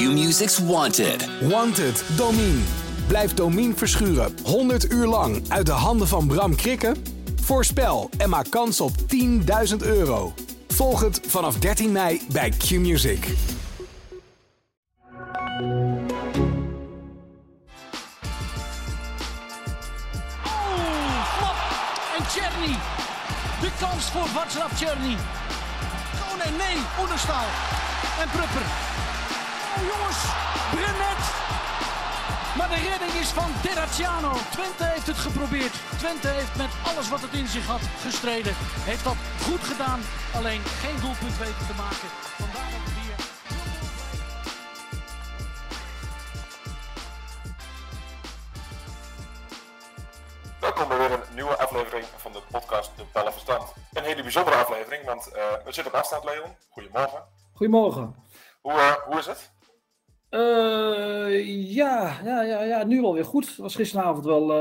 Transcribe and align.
Q-Music's 0.00 0.58
Wanted. 0.58 1.28
Wanted, 1.40 2.04
Domine. 2.16 2.60
Blijf 3.06 3.34
Domine 3.34 3.74
verschuren 3.74 4.34
100 4.44 4.92
uur 4.92 5.06
lang 5.06 5.42
uit 5.48 5.66
de 5.66 5.72
handen 5.72 6.08
van 6.08 6.26
Bram 6.26 6.54
Krikken? 6.54 6.96
Voorspel 7.42 8.10
en 8.18 8.28
maak 8.28 8.50
kans 8.50 8.80
op 8.80 8.92
10.000 9.70 9.76
euro. 9.78 10.32
Volg 10.68 11.00
het 11.00 11.20
vanaf 11.26 11.58
13 11.58 11.92
mei 11.92 12.20
bij 12.32 12.50
Q-Music. 12.50 13.26
Oh, 20.44 20.86
flap. 21.36 21.56
En 22.18 22.24
Czerny. 22.32 22.76
De 23.60 23.70
kans 23.80 24.04
voor 24.04 24.28
Václav 24.28 24.78
Czerny. 24.78 25.16
Oh 26.22 26.44
nee, 26.44 26.52
nee, 26.58 26.82
Oenerstal. 27.00 27.44
En 28.20 28.28
Prupper. 28.30 28.89
Oh 29.80 29.86
jongens, 29.86 30.22
Brenet. 30.74 31.22
Maar 32.56 32.68
de 32.68 32.80
redding 32.88 33.12
is 33.12 33.28
van 33.28 33.50
Terracciano. 33.62 34.32
Twente 34.50 34.84
heeft 34.84 35.06
het 35.06 35.16
geprobeerd. 35.16 35.74
Twente 35.98 36.28
heeft 36.28 36.56
met 36.56 36.70
alles 36.88 37.08
wat 37.08 37.20
het 37.20 37.32
in 37.32 37.46
zich 37.46 37.66
had 37.66 37.80
gestreden. 38.00 38.52
Heeft 38.90 39.04
dat 39.04 39.16
goed 39.46 39.60
gedaan. 39.60 40.00
Alleen 40.34 40.60
geen 40.82 41.00
doelpunt 41.00 41.38
weten 41.38 41.66
te 41.66 41.76
maken. 41.84 42.08
Vandaar 42.40 42.70
dat 42.74 42.86
hier... 42.98 43.18
Welkom 50.60 50.88
bij 50.88 50.98
weer 50.98 51.12
een 51.12 51.34
nieuwe 51.34 51.56
aflevering 51.56 52.06
van 52.16 52.32
de 52.32 52.42
podcast 52.50 52.90
De 52.96 53.04
Pelle 53.12 53.32
Verstand. 53.32 53.72
Een 53.92 54.04
hele 54.04 54.22
bijzondere 54.22 54.56
aflevering, 54.56 55.04
want 55.04 55.28
uh, 55.28 55.34
we 55.64 55.72
zitten 55.72 55.92
op 55.92 55.98
afstand, 55.98 56.24
Leon. 56.24 56.56
Goedemorgen. 56.70 57.22
Goedemorgen. 57.52 58.14
Hoe, 58.60 58.72
uh, 58.72 58.92
hoe 58.92 59.18
is 59.18 59.26
het? 59.26 59.50
Uh, 60.30 61.72
ja, 61.74 62.20
ja, 62.24 62.42
ja, 62.42 62.62
ja, 62.62 62.84
nu 62.84 63.02
alweer 63.02 63.24
goed. 63.24 63.46
Het 63.46 63.56
was 63.56 63.74
gisteravond 63.74 64.24
wel 64.24 64.52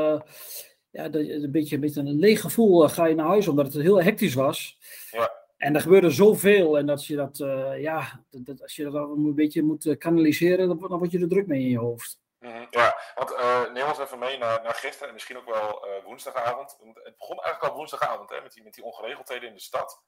ja, 0.89 1.03
een, 1.11 1.52
beetje, 1.52 1.75
een 1.75 1.81
beetje 1.81 1.99
een 1.99 2.19
leeg 2.19 2.41
gevoel. 2.41 2.88
ga 2.88 3.05
je 3.05 3.16
naar 3.16 3.27
huis 3.27 3.47
omdat 3.47 3.73
het 3.73 3.83
heel 3.83 4.03
hectisch 4.03 4.33
was. 4.33 4.77
Ja. 5.11 5.31
En 5.57 5.75
er 5.75 5.81
gebeurde 5.81 6.09
zoveel. 6.09 6.77
En 6.77 6.85
dat 6.85 7.05
je 7.05 7.16
dat, 7.16 7.38
ja, 7.77 8.23
dat, 8.29 8.61
als 8.61 8.75
je 8.75 8.83
dat 8.83 9.09
een 9.09 9.35
beetje 9.35 9.63
moet 9.63 9.97
kanaliseren, 9.97 10.67
dan, 10.67 10.79
dan 10.79 10.97
word 10.97 11.11
je 11.11 11.19
er 11.19 11.29
druk 11.29 11.47
mee 11.47 11.61
in 11.61 11.69
je 11.69 11.79
hoofd. 11.79 12.19
Mm, 12.39 12.67
ja, 12.69 12.97
want 13.16 13.31
uh, 13.31 13.72
neem 13.72 13.88
ons 13.88 13.99
even 13.99 14.19
mee 14.19 14.38
naar, 14.38 14.63
naar 14.63 14.73
gisteren 14.73 15.07
en 15.07 15.13
misschien 15.13 15.38
ook 15.38 15.45
wel 15.45 15.88
uh, 15.88 16.03
woensdagavond. 16.05 16.77
Het 16.94 17.17
begon 17.17 17.39
eigenlijk 17.39 17.72
al 17.72 17.77
woensdagavond 17.77 18.29
hè, 18.29 18.41
met, 18.41 18.53
die, 18.53 18.63
met 18.63 18.73
die 18.73 18.83
ongeregeldheden 18.83 19.49
in 19.49 19.53
de 19.53 19.61
stad. 19.61 20.03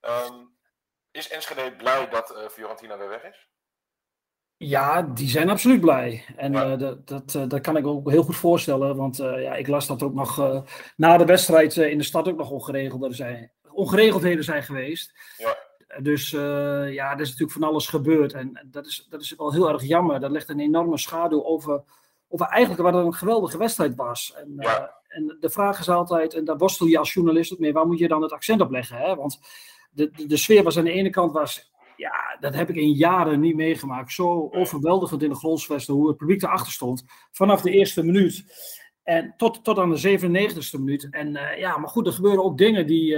Um, 0.00 0.56
is 1.10 1.28
Enschede 1.28 1.76
blij 1.76 2.08
dat 2.08 2.30
uh, 2.30 2.48
Fiorentina 2.48 2.98
weer 2.98 3.08
weg 3.08 3.24
is? 3.24 3.48
Ja, 4.58 5.02
die 5.02 5.28
zijn 5.28 5.50
absoluut 5.50 5.80
blij. 5.80 6.24
En 6.36 6.52
ja. 6.52 6.76
dat, 6.76 7.08
dat, 7.08 7.50
dat 7.50 7.60
kan 7.60 7.76
ik 7.76 7.86
ook 7.86 8.10
heel 8.10 8.22
goed 8.22 8.36
voorstellen. 8.36 8.96
Want 8.96 9.16
ja, 9.16 9.54
ik 9.54 9.66
las 9.66 9.86
dat 9.86 10.02
ook 10.02 10.14
nog 10.14 10.62
na 10.96 11.16
de 11.16 11.24
wedstrijd 11.24 11.76
in 11.76 11.98
de 11.98 12.04
stad 12.04 12.28
ook 12.28 12.36
nog 12.36 12.50
ongeregeldheden 12.50 13.16
zijn, 13.16 13.52
ongeregeldheden 13.70 14.44
zijn 14.44 14.62
geweest. 14.62 15.12
Ja. 15.36 15.56
Dus 16.02 16.30
ja, 16.30 17.12
er 17.12 17.20
is 17.20 17.28
natuurlijk 17.28 17.52
van 17.52 17.62
alles 17.62 17.86
gebeurd. 17.86 18.32
En 18.32 18.66
dat 18.70 18.86
is, 18.86 19.06
dat 19.08 19.20
is 19.20 19.34
wel 19.36 19.52
heel 19.52 19.68
erg 19.68 19.82
jammer. 19.82 20.20
Dat 20.20 20.30
legt 20.30 20.48
een 20.48 20.60
enorme 20.60 20.98
schaduw 20.98 21.44
over, 21.44 21.82
over 22.28 22.46
eigenlijk 22.46 22.82
wat 22.82 22.94
een 22.94 23.14
geweldige 23.14 23.58
wedstrijd 23.58 23.94
was. 23.94 24.34
En, 24.36 24.54
ja. 24.58 24.94
en 25.08 25.36
de 25.40 25.50
vraag 25.50 25.78
is 25.78 25.88
altijd, 25.88 26.34
en 26.34 26.44
daar 26.44 26.56
worstel 26.56 26.86
je 26.86 26.98
als 26.98 27.12
journalist 27.12 27.52
ook 27.52 27.58
mee, 27.58 27.72
waar 27.72 27.86
moet 27.86 27.98
je 27.98 28.08
dan 28.08 28.22
het 28.22 28.32
accent 28.32 28.60
op 28.60 28.70
leggen? 28.70 28.98
Hè? 28.98 29.14
Want 29.14 29.40
de, 29.90 30.10
de, 30.10 30.26
de 30.26 30.36
sfeer 30.36 30.62
was 30.62 30.78
aan 30.78 30.84
de 30.84 30.90
ene 30.90 31.10
kant, 31.10 31.32
was, 31.32 31.72
ja, 31.96 32.36
dat 32.40 32.54
heb 32.54 32.68
ik 32.68 32.76
in 32.76 32.92
jaren 32.92 33.40
niet 33.40 33.56
meegemaakt. 33.56 34.12
Zo 34.12 34.48
overweldigend 34.50 35.22
in 35.22 35.28
de 35.28 35.36
Grolsvesten, 35.36 35.94
hoe 35.94 36.08
het 36.08 36.16
publiek 36.16 36.42
erachter 36.42 36.72
stond. 36.72 37.04
Vanaf 37.32 37.62
de 37.62 37.70
eerste 37.70 38.04
minuut. 38.04 38.44
En 39.02 39.34
tot, 39.36 39.64
tot 39.64 39.78
aan 39.78 39.94
de 39.94 40.18
97ste 40.18 40.78
minuut. 40.78 41.08
En 41.10 41.28
uh, 41.28 41.58
ja, 41.58 41.78
maar 41.78 41.88
goed, 41.88 42.06
er 42.06 42.12
gebeuren 42.12 42.44
ook 42.44 42.58
dingen 42.58 42.86
die 42.86 43.16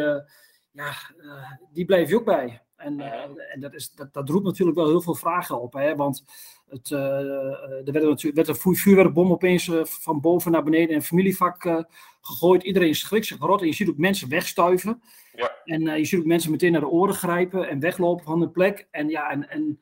ja, 0.78 0.92
uh, 1.16 1.52
die 1.72 1.84
blijf 1.84 2.08
je 2.08 2.16
ook 2.16 2.24
bij. 2.24 2.62
En, 2.78 2.98
uh, 2.98 3.12
en 3.52 3.60
dat, 3.60 3.74
is, 3.74 3.90
dat, 3.90 4.12
dat 4.12 4.28
roept 4.28 4.44
natuurlijk 4.44 4.76
wel 4.76 4.88
heel 4.88 5.00
veel 5.00 5.14
vragen 5.14 5.60
op. 5.60 5.72
Hè? 5.72 5.96
Want 5.96 6.24
het, 6.68 6.90
uh, 6.90 6.98
er 6.98 7.92
werd, 7.92 8.04
natuurlijk, 8.04 8.46
werd 8.46 8.48
een 8.48 8.76
vuurwerkbom 8.76 9.32
opeens 9.32 9.70
van 9.82 10.20
boven 10.20 10.52
naar 10.52 10.62
beneden 10.62 10.88
in 10.88 10.94
een 10.94 11.02
familievak 11.02 11.86
gegooid. 12.20 12.62
Iedereen 12.62 12.94
schrikt 12.94 13.26
zich 13.26 13.38
rot 13.38 13.60
en 13.60 13.66
je 13.66 13.72
ziet 13.72 13.88
ook 13.88 13.96
mensen 13.96 14.28
wegstuiven. 14.28 15.02
Ja. 15.32 15.56
En 15.64 15.98
je 15.98 16.04
ziet 16.04 16.20
ook 16.20 16.26
mensen 16.26 16.50
meteen 16.50 16.72
naar 16.72 16.80
de 16.80 16.88
oren 16.88 17.14
grijpen 17.14 17.68
en 17.68 17.80
weglopen 17.80 18.24
van 18.24 18.40
de 18.40 18.48
plek. 18.48 18.88
En 18.90 19.08
ja, 19.08 19.30
en, 19.30 19.50
en 19.50 19.80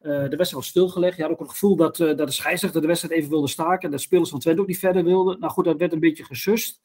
de 0.00 0.08
wedstrijd 0.18 0.52
was 0.52 0.66
stilgelegd. 0.66 1.16
Je 1.16 1.22
had 1.22 1.32
ook 1.32 1.38
het 1.38 1.50
gevoel 1.50 1.76
dat, 1.76 1.96
dat 1.96 2.18
de 2.18 2.30
scheidsrechter 2.30 2.80
de 2.80 2.86
wedstrijd 2.86 3.14
even 3.14 3.30
wilde 3.30 3.48
staken. 3.48 3.82
En 3.82 3.90
de 3.90 3.98
spelers 3.98 4.30
van 4.30 4.38
Twente 4.40 4.60
ook 4.60 4.66
niet 4.66 4.78
verder 4.78 5.04
wilden. 5.04 5.40
Nou 5.40 5.52
goed, 5.52 5.64
dat 5.64 5.78
werd 5.78 5.92
een 5.92 6.00
beetje 6.00 6.24
gesust. 6.24 6.80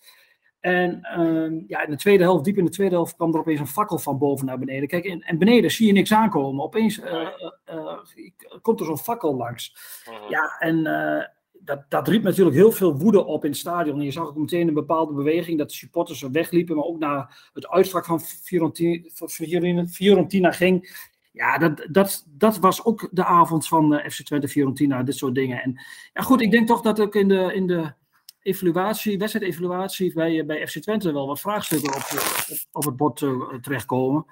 En 0.63 1.07
uh, 1.18 1.63
ja, 1.68 1.84
in 1.85 1.91
de 1.91 1.97
tweede 1.97 2.24
helft, 2.24 2.44
diep 2.44 2.57
in 2.57 2.66
de 2.66 2.72
tweede 2.72 2.96
helft, 2.96 3.16
kwam 3.16 3.34
er 3.34 3.40
opeens 3.40 3.59
een 3.59 3.68
fakkel 3.68 4.00
van 4.00 4.18
boven 4.18 4.46
naar 4.46 4.59
beneden. 4.59 4.88
Kijk, 4.88 5.06
en, 5.06 5.22
en 5.22 5.38
beneden 5.38 5.72
zie 5.72 5.88
je 5.88 5.94
niks 5.94 6.13
aankomen. 6.13 6.63
Opeens 6.63 6.97
uh, 7.00 7.28
uh, 7.69 7.97
komt 8.62 8.79
er 8.79 8.85
zo'n 8.85 8.97
fakkel 8.97 9.35
langs. 9.35 9.75
Mhm. 10.06 10.29
Ja, 10.29 10.56
en 10.59 10.84
dat, 11.59 11.85
dat 11.90 12.07
riep 12.07 12.24
natuurlijk 12.24 12.56
heel 12.56 12.72
veel 12.72 12.97
woede 12.97 13.25
op 13.25 13.44
in 13.44 13.50
het 13.50 13.59
stadion. 13.59 13.97
En 13.97 14.06
je 14.06 14.12
zag 14.12 14.28
ook 14.28 14.38
meteen 14.38 14.68
een 14.68 14.74
bepaalde 14.74 15.13
beweging, 15.13 15.57
dat 15.57 15.69
de 15.69 15.75
supporters 15.75 16.24
er 16.24 16.31
wegliepen, 16.31 16.75
maar 16.75 16.85
ook 16.85 17.00
naar 17.00 17.50
het 17.53 17.68
uitvak 17.68 18.06
van 18.06 18.19
Fiorentina, 18.22 19.88
Fiorentina 19.88 20.51
ging. 20.51 21.07
Ja, 21.31 21.57
dat, 21.57 21.88
dat, 21.91 22.25
dat 22.30 22.57
was 22.57 22.85
ook 22.85 23.09
de 23.12 23.25
avond 23.25 23.68
van 23.68 24.01
FC 24.09 24.24
Twente 24.24 24.47
Fiorentina, 24.47 25.03
dit 25.03 25.16
soort 25.16 25.35
dingen. 25.35 25.62
En 25.62 25.80
ja, 26.13 26.22
goed, 26.22 26.41
ik 26.41 26.51
denk 26.51 26.68
toch 26.68 26.81
dat 26.81 27.00
ook 27.00 27.16
in 27.16 27.28
de... 27.28 27.53
In 27.53 27.68
de 27.68 28.01
evaluatie, 28.43 29.17
wedstrijdevaluatie 29.17 30.13
bij, 30.13 30.45
bij 30.45 30.67
FC 30.67 30.79
Twente 30.79 31.13
wel 31.13 31.27
wat 31.27 31.39
vraagstukken 31.39 31.95
op, 31.95 32.03
op, 32.49 32.57
op 32.71 32.85
het 32.85 32.95
bord 32.95 33.21
uh, 33.21 33.53
terechtkomen. 33.61 34.25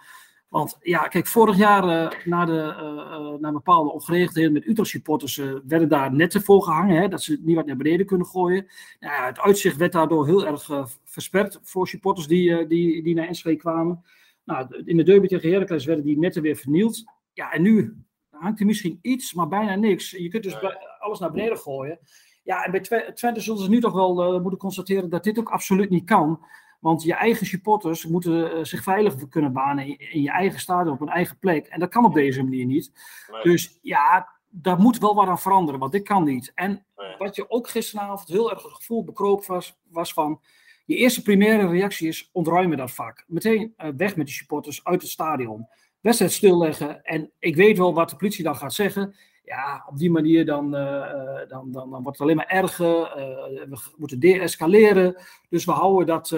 Want 0.47 0.77
ja, 0.81 1.07
kijk, 1.07 1.27
vorig 1.27 1.57
jaar 1.57 1.83
uh, 1.83 2.25
na, 2.25 2.45
de, 2.45 2.51
uh, 2.51 3.39
na 3.39 3.51
bepaalde 3.51 3.91
ongeregeldheden 3.91 4.51
met 4.51 4.67
Utrecht 4.67 4.89
supporters 4.89 5.41
werden 5.67 5.89
daar 5.89 6.13
netten 6.13 6.41
voor 6.41 6.63
gehangen, 6.63 7.01
hè, 7.01 7.07
dat 7.07 7.23
ze 7.23 7.39
niet 7.41 7.55
wat 7.55 7.66
naar 7.66 7.77
beneden 7.77 8.05
kunnen 8.05 8.27
gooien. 8.27 8.67
Nou, 9.00 9.13
ja, 9.13 9.25
het 9.25 9.39
uitzicht 9.39 9.77
werd 9.77 9.91
daardoor 9.91 10.25
heel 10.25 10.47
erg 10.47 10.88
versperd 11.03 11.59
voor 11.63 11.88
supporters 11.88 12.27
die, 12.27 12.67
die, 12.67 13.03
die 13.03 13.16
naar 13.16 13.27
Enschede 13.27 13.55
kwamen. 13.55 14.03
Nou, 14.44 14.83
in 14.85 14.97
de 14.97 15.03
derby 15.03 15.27
tegen 15.27 15.51
Heracles 15.51 15.85
werden 15.85 16.05
die 16.05 16.17
netten 16.17 16.41
weer 16.41 16.55
vernield. 16.55 17.03
Ja, 17.33 17.51
en 17.51 17.61
nu 17.61 18.03
hangt 18.29 18.59
er 18.59 18.66
misschien 18.66 19.00
iets, 19.01 19.33
maar 19.33 19.47
bijna 19.47 19.75
niks. 19.75 20.11
Je 20.11 20.29
kunt 20.29 20.44
dus 20.44 20.55
alles 21.00 21.19
naar 21.19 21.31
beneden 21.31 21.57
gooien. 21.57 22.00
Ja, 22.44 22.63
en 22.63 22.72
bij 22.72 23.12
Twente 23.13 23.40
zullen 23.40 23.63
ze 23.63 23.69
nu 23.69 23.79
toch 23.79 23.94
wel 23.94 24.35
uh, 24.35 24.41
moeten 24.41 24.59
constateren 24.59 25.09
dat 25.09 25.24
dit 25.24 25.40
ook 25.40 25.50
absoluut 25.50 25.90
niet 25.90 26.06
kan. 26.06 26.46
Want 26.79 27.03
je 27.03 27.13
eigen 27.13 27.46
supporters 27.46 28.06
moeten 28.06 28.57
uh, 28.57 28.63
zich 28.63 28.84
veilig 28.84 29.28
kunnen 29.29 29.53
banen 29.53 30.00
in, 30.00 30.22
je 30.22 30.31
eigen 30.31 30.59
stadion, 30.59 30.94
op 30.94 31.01
een 31.01 31.09
eigen 31.09 31.38
plek. 31.40 31.68
En 31.68 31.80
dat 31.80 31.90
kan 31.90 32.06
op 32.06 32.13
deze 32.13 32.44
manier 32.44 32.66
niet. 32.66 32.91
Nee. 33.31 33.44
Dus 33.44 33.80
ja, 33.81 34.30
daar 34.50 34.80
moet 34.80 34.97
wel 34.97 35.16
wat 35.16 35.28
aan 35.28 35.40
veranderen, 35.40 35.80
want 35.80 35.91
dit 35.91 36.03
kan 36.03 36.24
niet. 36.24 36.51
En 36.56 36.85
Nee. 36.96 37.16
wat 37.18 37.35
je 37.35 37.50
ook 37.50 37.69
gisteravond 37.69 38.28
heel 38.28 38.51
erg 38.51 38.63
het 38.63 38.74
gevoel 38.74 39.03
bekroop 39.03 39.46
was, 39.46 39.80
was 39.90 40.13
van... 40.13 40.41
Je 40.85 40.96
eerste 40.96 41.22
primaire 41.22 41.68
reactie 41.68 42.07
is 42.07 42.30
ontruimen 42.31 42.78
dat 42.78 42.91
vak. 42.91 43.24
Meteen 43.28 43.74
uh, 43.78 43.90
weg 43.97 44.16
met 44.16 44.25
die 44.25 44.35
supporters 44.35 44.84
uit 44.84 45.01
het 45.01 45.12
stadion. 45.12 45.68
Wedstrijd 46.01 46.31
stilleggen. 46.31 47.03
En 47.03 47.31
ik 47.40 47.56
weet 47.56 47.78
wel 47.78 47.94
wat 47.94 48.09
de 48.09 48.16
politie 48.16 48.44
dan 48.44 48.56
gaat 48.56 48.74
zeggen 48.74 49.16
ja, 49.41 49.85
op 49.90 49.97
die 49.97 50.12
manier 50.12 50.46
dan, 50.46 50.75
uh, 50.75 51.40
dan, 51.47 51.72
dan, 51.72 51.90
dan 51.90 52.03
wordt 52.03 52.06
het 52.06 52.22
alleen 52.22 52.35
maar 52.35 52.47
erger. 52.47 52.97
Uh, 52.97 53.69
we 53.69 53.79
moeten 53.97 54.19
deescaleren. 54.19 55.16
Dus 55.50 55.66
we 55.66 55.72
houden 55.72 56.07
dat, 56.07 56.29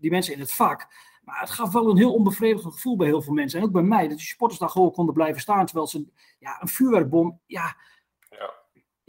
die 0.00 0.10
mensen 0.10 0.34
in 0.34 0.40
het 0.40 0.52
vak. 0.52 0.86
Maar 1.24 1.40
het 1.40 1.50
gaf 1.50 1.72
wel 1.72 1.90
een 1.90 1.96
heel 1.96 2.14
onbevredigend 2.14 2.74
gevoel 2.74 2.96
bij 2.96 3.06
heel 3.06 3.22
veel 3.22 3.32
mensen. 3.32 3.58
En 3.58 3.64
ook 3.64 3.72
bij 3.72 3.82
mij, 3.82 4.08
dat 4.08 4.16
die 4.16 4.26
supporters 4.26 4.60
daar 4.60 4.68
gewoon 4.68 4.92
konden 4.92 5.14
blijven 5.14 5.40
staan. 5.40 5.66
Terwijl 5.66 5.86
ze 5.86 6.06
ja, 6.38 6.62
een 6.62 6.68
vuurwerkbom, 6.68 7.40
Ja. 7.46 7.76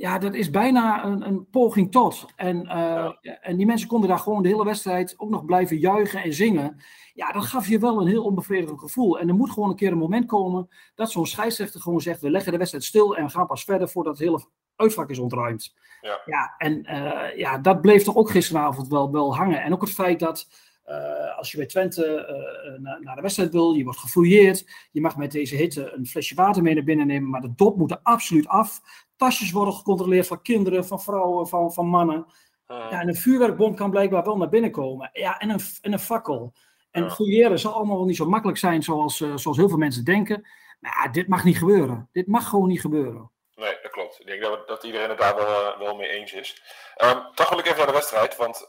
Ja 0.02 0.18
dat 0.18 0.34
is 0.34 0.50
bijna 0.50 1.06
een, 1.06 1.28
een 1.28 1.50
poging 1.50 1.92
tot. 1.92 2.26
En, 2.36 2.62
Ja. 2.64 3.18
en 3.42 3.58
die 3.58 3.66
mensen 3.66 3.88
konden 3.88 4.10
daar 4.10 4.20
gewoon 4.20 4.44
de 4.44 4.50
hele 4.50 4.66
wedstrijd 4.66 5.14
ook 5.18 5.30
nog 5.30 5.46
blijven 5.46 5.78
juichen 5.78 6.24
en 6.24 6.34
zingen. 6.34 6.82
Ja, 7.14 7.32
dat 7.32 7.46
gaf 7.46 7.68
je 7.68 7.80
wel 7.80 8.02
een 8.02 8.08
heel 8.08 8.24
onbevredigend 8.24 8.80
gevoel. 8.80 9.20
En 9.20 9.28
er 9.28 9.36
moet 9.36 9.52
gewoon 9.52 9.70
een 9.70 9.76
keer 9.76 9.92
een 9.92 9.98
moment 9.98 10.26
komen 10.26 10.70
dat 10.96 11.12
zo'n 11.12 11.26
scheidsrechter 11.26 11.82
gewoon 11.82 12.02
zegt: 12.02 12.22
we 12.22 12.30
leggen 12.30 12.52
de 12.52 12.58
wedstrijd 12.58 12.86
stil 12.86 13.18
en 13.18 13.26
we 13.26 13.32
gaan 13.32 13.48
pas 13.48 13.64
verder 13.64 13.90
voordat 13.90 14.18
het 14.18 14.28
hele 14.28 14.46
uitvak 14.76 15.10
is 15.10 15.20
ontruimd. 15.20 15.76
Ja. 16.02 16.22
ja 16.26 16.54
en 16.58 16.92
uh, 16.92 17.38
ja, 17.38 17.58
dat 17.58 17.82
bleef 17.82 18.04
toch 18.04 18.16
ook 18.16 18.30
gisteravond 18.30 18.88
wel, 18.88 19.12
wel 19.12 19.36
hangen. 19.36 19.62
En 19.62 19.74
ook 19.74 19.82
het 19.82 19.92
feit 19.92 20.20
dat 20.20 20.48
uh, 20.86 21.38
als 21.38 21.52
je 21.52 21.58
bij 21.58 21.66
Twente 21.66 22.06
uh, 22.06 22.82
naar, 22.82 23.02
naar 23.02 23.16
de 23.16 23.22
wedstrijd 23.22 23.52
wil, 23.52 23.74
je 23.74 23.84
wordt 23.84 24.00
gefouilleerd, 24.00 24.88
je 24.92 25.02
mag 25.02 25.18
met 25.18 25.32
deze 25.32 25.56
hitte 25.56 25.94
een 25.96 26.06
flesje 26.06 26.36
water 26.36 26.62
mee 26.62 26.74
naar 26.74 26.84
binnen 26.84 27.08
nemen, 27.08 27.30
maar 27.30 27.42
de 27.42 27.54
dop 27.56 27.78
moet 27.78 27.92
er 27.92 28.00
absoluut 28.04 28.48
af. 28.48 28.82
Tasjes 29.22 29.52
worden 29.52 29.74
gecontroleerd 29.74 30.28
van 30.28 30.42
kinderen, 30.42 30.86
van 30.86 31.02
vrouwen, 31.02 31.48
van, 31.48 31.74
van 31.74 31.86
mannen. 31.86 32.26
Ja, 32.68 32.90
en 33.02 33.08
een 33.08 33.16
vuurwerkbom 33.16 33.76
kan 33.76 33.90
blijkbaar 33.90 34.24
wel 34.24 34.38
naar 34.38 34.50
binnen 34.50 34.72
komen. 34.72 35.10
Ja, 35.14 35.38
en 35.38 35.50
een, 35.50 35.60
en 35.82 35.94
een 35.94 36.00
fakkel. 36.00 36.54
En 36.92 37.04
Ja. 37.04 37.10
fouilleren 37.10 37.60
zal 37.60 37.74
allemaal 37.74 37.98
wel 37.98 38.06
niet 38.06 38.16
zo 38.16 38.26
makkelijk 38.26 38.58
zijn 38.58 38.84
zoals, 38.84 39.20
uh, 39.20 39.38
zoals 39.38 39.58
heel 39.58 39.70
veel 39.70 39.78
mensen 39.78 40.04
denken. 40.04 40.48
Maar 40.80 41.02
ja, 41.04 41.12
dit 41.12 41.28
mag 41.28 41.44
niet 41.44 41.58
gebeuren. 41.58 42.10
Dit 42.12 42.28
mag 42.28 42.50
gewoon 42.50 42.68
niet 42.68 42.82
gebeuren. 42.82 43.32
Nee, 43.56 43.78
dat 43.82 43.92
klopt. 43.92 44.20
Ik 44.20 44.26
denk 44.26 44.42
dat, 44.42 44.68
dat 44.68 44.84
iedereen 44.84 45.10
het 45.10 45.18
daar 45.18 45.36
wel, 45.36 45.78
wel 45.78 45.96
mee 45.96 46.10
eens 46.10 46.34
is. 46.34 46.62
Um, 47.04 47.34
toch 47.34 47.50
wil 47.50 47.60
ik 47.60 47.66
even 47.66 47.78
naar 47.78 47.88
de 47.88 47.94
wedstrijd, 47.94 48.38
want 48.38 48.68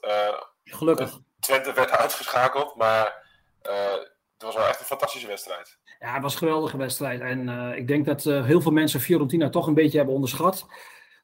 Gelukkig. 0.65 1.19
Twente 1.41 1.73
werd 1.73 1.91
uitgeschakeld, 1.91 2.77
maar 2.77 3.27
het 3.63 4.43
was 4.43 4.55
wel 4.55 4.67
echt 4.67 4.81
een 4.81 4.87
fantastische 4.87 5.27
wedstrijd. 5.27 5.79
Ja, 6.03 6.13
het 6.13 6.23
was 6.23 6.33
een 6.33 6.39
geweldige 6.39 6.77
wedstrijd. 6.77 7.21
En 7.21 7.49
ik 7.77 7.87
denk 7.87 8.05
dat 8.05 8.25
heel 8.25 8.61
veel 8.61 8.73
mensen 8.73 9.01
Fiorentina 9.01 9.49
toch 9.49 9.67
een 9.67 9.75
beetje 9.75 9.97
hebben 9.97 10.15
onderschat 10.15 10.67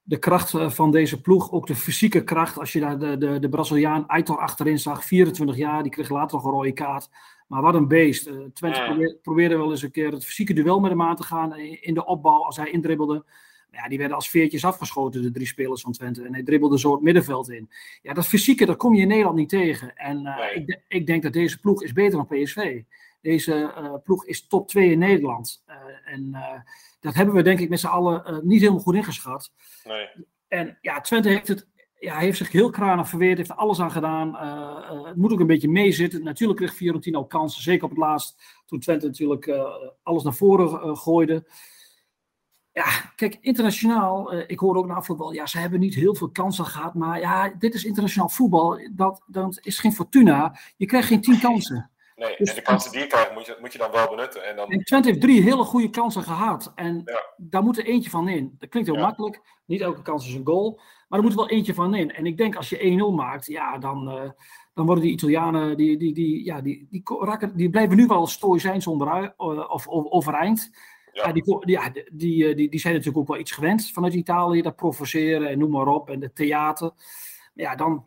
de 0.09 0.19
kracht 0.19 0.55
eh, 0.55 0.71
van 0.71 0.91
deze 0.91 1.21
ploeg, 1.21 1.53
ook 1.53 1.67
de 1.67 1.75
fysieke 1.75 2.25
kracht. 2.25 2.59
Als 2.59 2.73
je 2.73 2.81
daar 2.81 2.99
de, 2.99 3.19
de, 3.19 3.39
de 3.39 3.49
Braziliaan 3.49 4.07
Aitor 4.07 4.39
achterin 4.39 4.79
zag, 4.79 5.05
24 5.05 5.57
jaar, 5.57 5.83
die 5.83 5.93
kreeg 5.93 6.09
later 6.09 6.37
nog 6.37 6.47
een 6.47 6.53
rode 6.53 6.73
kaart. 6.73 7.09
Maar 7.47 7.63
wat 7.63 7.75
een 7.75 7.89
beest. 7.89 8.31
Twente 8.53 9.19
probeerde, 9.23 9.57
wel 9.57 9.71
eens 9.71 9.83
een 9.83 9.91
keer 9.91 10.13
het 10.13 10.25
fysieke 10.25 10.53
duel 10.53 10.81
met 10.81 10.91
hem 10.91 11.03
aan 11.03 11.17
te 11.17 11.23
gaan 11.23 11.57
in 11.59 11.95
de 11.95 12.05
opbouw 12.05 12.45
als 12.45 12.57
hij 12.57 12.71
indribbelde. 12.71 13.25
Ja, 13.71 13.89
die 13.89 13.99
werden 13.99 14.17
als 14.17 14.31
veertjes 14.31 14.65
afgeschoten, 14.65 15.23
de 15.23 15.31
drie 15.31 15.47
spelers 15.47 15.81
van 15.81 15.93
Twente. 15.93 16.23
En 16.23 16.33
hij 16.33 16.43
dribbelde 16.43 16.79
zo 16.79 16.93
het 16.93 17.03
middenveld 17.03 17.51
in. 17.51 17.71
Ja, 18.03 18.13
dat 18.13 18.27
fysieke, 18.27 18.67
dat 18.67 18.77
kom 18.77 18.95
je 18.95 19.03
in 19.03 19.09
Nederland 19.09 19.37
niet 19.37 19.49
tegen. 19.49 19.97
En 19.97 20.23
uh, 20.23 20.37
ik, 20.55 20.81
ik, 20.89 21.07
denk 21.07 21.23
dat 21.23 21.33
deze 21.33 21.61
ploeg 21.61 21.83
is 21.83 21.93
beter 21.93 22.27
dan 22.27 22.27
PSV. 22.27 22.83
Deze 23.21 23.75
uh, 23.79 23.95
ploeg 24.05 24.27
is 24.27 24.47
top 24.47 24.69
2 24.69 24.91
in 24.91 24.99
Nederland. 24.99 25.63
en 26.05 26.37
dat 27.01 27.15
hebben 27.15 27.35
we 27.35 27.43
denk 27.43 27.59
ik 27.59 27.69
met 27.69 27.81
z'n 27.81 27.87
allen 27.87 28.41
niet 28.47 28.61
helemaal 28.61 28.81
goed 28.81 28.95
ingeschat. 28.95 29.53
Nee. 29.85 30.09
En 30.49 30.79
ja, 30.81 31.01
Twente 31.01 31.29
heeft, 31.29 31.49
het, 31.49 31.69
ja, 31.99 32.19
heeft 32.19 32.39
zich 32.39 32.53
heel 32.53 32.71
kranig 32.71 33.09
verweerd, 33.09 33.37
heeft 33.37 33.51
er 33.51 33.57
alles 33.57 33.81
aan 33.81 33.91
gedaan. 33.91 34.29
Uh, 34.29 35.07
het 35.07 35.17
moet 35.17 35.33
ook 35.33 35.41
een 35.41 35.47
beetje 35.47 35.69
meezitten. 35.69 36.25
Natuurlijk 36.25 36.59
kreeg 36.59 36.75
Fiorentina 36.75 37.19
ook 37.19 37.31
kansen, 37.31 37.63
zeker 37.63 37.85
op 37.85 37.91
het 37.91 37.99
laatst. 37.99 38.43
Toen 38.67 38.81
Twente 38.81 39.07
natuurlijk 39.07 39.51
alles 40.03 40.23
naar 40.23 40.35
voren 40.35 40.97
gooide. 40.97 41.47
Ja, 42.73 43.13
kijk, 43.17 43.39
internationaal, 43.41 44.35
ik 44.35 44.59
hoorde 44.59 44.79
ook 44.79 44.87
na 44.87 44.95
afloop 44.95 45.19
wel, 45.19 45.33
ja, 45.33 45.47
ze 45.47 45.59
hebben 45.59 45.81
niet 45.81 45.95
heel 45.95 46.15
veel 46.15 46.31
kansen 46.31 46.65
gehad. 46.65 46.95
Maar 46.95 47.21
ja, 47.21 47.49
dit 47.49 47.75
is 47.75 47.85
internationaal 47.85 48.29
voetbal. 48.29 48.81
Dat, 48.93 49.23
dat 49.27 49.59
is 49.63 49.79
geen 49.79 49.93
Fortuna. 49.93 50.59
Je 50.77 50.87
krijgt 50.87 51.09
geen 51.09 51.21
tien 51.21 51.41
kansen. 51.41 51.91
Nee, 52.19 52.35
dus 52.39 52.49
en 52.49 52.55
de 52.55 52.63
kansen 52.63 52.93
die 52.93 53.01
je 53.01 53.07
krijgt 53.07 53.35
moet 53.35 53.47
je, 53.47 53.57
moet 53.61 53.73
je 53.73 53.79
dan 53.79 53.91
wel 53.91 54.09
benutten. 54.09 54.45
En, 54.45 54.57
dan... 54.57 54.71
en 54.71 54.85
Twente 54.85 55.09
heeft 55.09 55.21
drie 55.21 55.43
hele 55.43 55.65
goede 55.65 55.91
kansen 55.91 56.23
gehad. 56.23 56.73
En 56.75 57.05
daar 57.37 57.63
moet 57.63 57.79
er 57.79 57.85
eentje 57.85 58.11
van 58.11 58.29
in. 58.29 58.57
Dat 58.59 58.69
klinkt 58.69 58.91
heel 58.91 59.01
makkelijk. 59.01 59.41
Niet 59.67 59.81
elke 59.81 60.03
kans 60.03 60.29
is 60.29 60.35
een 60.35 60.47
goal. 60.47 60.81
Maar 61.09 61.19
er 61.19 61.25
moet 61.25 61.33
er 61.33 61.39
wel 61.39 61.51
eentje 61.51 61.75
van 61.75 61.95
in. 61.95 62.15
En 62.15 62.27
ik 62.27 62.37
denk 62.37 62.57
als 62.57 62.69
je 62.69 63.11
1-0 63.13 63.15
maakt, 63.15 63.47
ja, 63.47 63.79
dan, 63.79 64.09
uh, 64.09 64.31
dan 64.75 64.87
worden 64.87 65.05
die 65.05 65.13
Italianen, 65.13 65.77
die, 65.77 65.99
die, 65.99 66.15
die, 66.15 66.45
ja, 66.45 66.61
die, 66.61 66.87
die, 66.91 67.03
die, 67.39 67.55
die 67.55 67.71
blijven 67.71 67.97
nu 67.97 68.07
wel 68.07 68.27
stoïcijns 68.27 68.87
onderuit, 68.87 69.35
of, 69.37 69.87
of 69.87 70.07
overeind. 70.07 70.71
Ja. 71.13 71.33
die, 71.33 71.63
ja, 71.65 71.91
die, 72.13 72.55
die, 72.55 72.69
die 72.69 72.81
zijn 72.81 72.95
natuurlijk 72.95 73.23
ook 73.23 73.29
wel 73.29 73.39
iets 73.39 73.53
gewend 73.53 73.91
vanuit 73.91 74.15
Italië, 74.15 74.63
dat 74.63 74.77
provoceren 74.77 75.49
en 75.49 75.59
noem 75.59 75.71
maar 75.71 75.87
op. 75.87 76.11
En 76.11 76.21
de 76.21 76.33
theater. 76.33 76.91
Ja, 77.55 77.75
dan, 77.75 78.07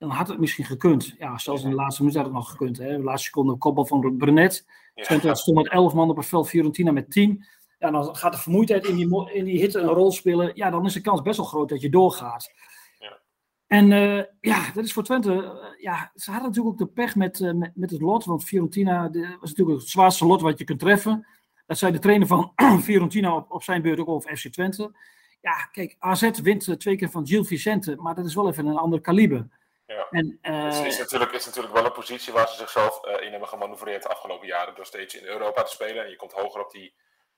dan 0.00 0.10
had 0.10 0.28
het 0.28 0.38
misschien 0.38 0.64
gekund. 0.64 1.14
Ja, 1.18 1.38
zelfs 1.38 1.62
in 1.62 1.70
de 1.70 1.74
laatste 1.74 2.02
minuut 2.02 2.16
had 2.16 2.26
het 2.26 2.34
nog 2.34 2.50
gekund. 2.50 2.78
Hè. 2.78 2.96
De 2.96 3.02
laatste 3.02 3.26
seconde 3.26 3.56
kopbal 3.56 3.86
van 3.86 4.16
Brenet. 4.16 4.66
Ja. 4.94 5.34
stond 5.34 5.56
met 5.56 5.68
11 5.68 5.94
man 5.94 6.10
op 6.10 6.16
het 6.16 6.26
veld, 6.26 6.48
Fiorentina 6.48 6.92
met 6.92 7.10
10. 7.10 7.44
Ja, 7.78 7.90
dan 7.90 8.16
gaat 8.16 8.32
de 8.32 8.38
vermoeidheid 8.38 8.86
in 8.86 8.96
die, 8.96 9.32
in 9.32 9.44
die 9.44 9.58
hitte 9.58 9.78
een 9.78 9.88
rol 9.88 10.12
spelen. 10.12 10.50
Ja, 10.54 10.70
dan 10.70 10.84
is 10.84 10.92
de 10.92 11.00
kans 11.00 11.22
best 11.22 11.36
wel 11.36 11.46
groot 11.46 11.68
dat 11.68 11.80
je 11.80 11.88
doorgaat. 11.88 12.52
Ja. 12.98 13.20
En 13.66 13.90
uh, 13.90 14.22
ja, 14.40 14.72
dat 14.74 14.84
is 14.84 14.92
voor 14.92 15.02
Twente. 15.02 15.32
Uh, 15.32 15.82
ja, 15.82 16.10
ze 16.14 16.30
hadden 16.30 16.48
natuurlijk 16.48 16.74
ook 16.74 16.88
de 16.88 16.94
pech 16.94 17.16
met, 17.16 17.40
uh, 17.40 17.52
met, 17.52 17.70
met, 17.74 17.90
het 17.90 18.00
lot. 18.00 18.24
Want 18.24 18.44
Fiorentina 18.44 19.08
de, 19.08 19.36
was 19.40 19.50
natuurlijk 19.50 19.78
het 19.78 19.88
zwaarste 19.88 20.26
lot 20.26 20.40
wat 20.40 20.58
je 20.58 20.64
kunt 20.64 20.78
treffen. 20.78 21.26
Dat 21.66 21.78
zei 21.78 21.92
de 21.92 21.98
trainer 21.98 22.26
van 22.26 22.52
Fiorentina 22.82 23.36
op, 23.36 23.50
op 23.50 23.62
zijn 23.62 23.82
beurt 23.82 23.98
ook 23.98 24.08
over 24.08 24.36
FC 24.36 24.48
Twente. 24.48 24.92
Ja, 25.40 25.68
kijk, 25.72 25.96
AZ 25.98 26.30
wint 26.42 26.80
twee 26.80 26.96
keer 26.96 27.10
van 27.10 27.26
Gil 27.26 27.44
Vicente. 27.44 27.96
Maar 27.96 28.14
dat 28.14 28.24
is 28.24 28.34
wel 28.34 28.48
even 28.48 28.66
een 28.66 28.76
ander 28.76 29.00
kaliber. 29.00 29.48
Ja. 29.94 30.06
En, 30.10 30.38
het 30.40 30.86
is, 30.86 30.94
eh, 30.94 30.98
natuurlijk, 30.98 31.32
is 31.32 31.46
natuurlijk 31.46 31.74
wel 31.74 31.84
een 31.84 31.92
positie 31.92 32.32
waar 32.32 32.48
ze 32.48 32.56
zichzelf 32.56 33.00
uh, 33.04 33.26
in 33.26 33.30
hebben 33.30 33.48
gemanoeuvreerd 33.48 34.02
de 34.02 34.08
afgelopen 34.08 34.46
jaren. 34.46 34.74
Door 34.74 34.86
steeds 34.86 35.14
in 35.14 35.24
Europa 35.24 35.62
te 35.62 35.70
spelen. 35.70 36.04
En 36.04 36.10
je 36.10 36.16
komt 36.16 36.32
hoger 36.32 36.64
op 36.64 36.70
die 36.70 36.94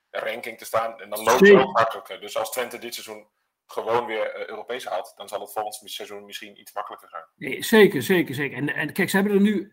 ranking 0.09 0.57
te 0.57 0.65
staan. 0.65 0.99
En 0.99 1.09
dan 1.09 1.23
loopt 1.23 1.39
het 1.39 1.59
ook 1.59 1.77
makkelijker. 1.77 2.19
Dus 2.19 2.37
als 2.37 2.51
Twente 2.51 2.77
dit 2.77 2.93
seizoen 2.93 3.27
gewoon 3.65 4.05
weer 4.05 4.39
uh, 4.39 4.47
Europees 4.47 4.85
haalt, 4.85 5.13
dan 5.15 5.27
zal 5.27 5.39
het 5.39 5.51
volgend 5.51 5.91
seizoen 5.91 6.25
misschien 6.25 6.59
iets 6.59 6.73
makkelijker 6.73 7.09
zijn. 7.09 7.23
Nee, 7.35 7.63
zeker, 7.63 8.01
zeker, 8.01 8.35
zeker. 8.35 8.57
En, 8.57 8.73
en 8.73 8.93
kijk, 8.93 9.09
ze 9.09 9.15
hebben 9.15 9.35
er 9.35 9.41
nu 9.41 9.71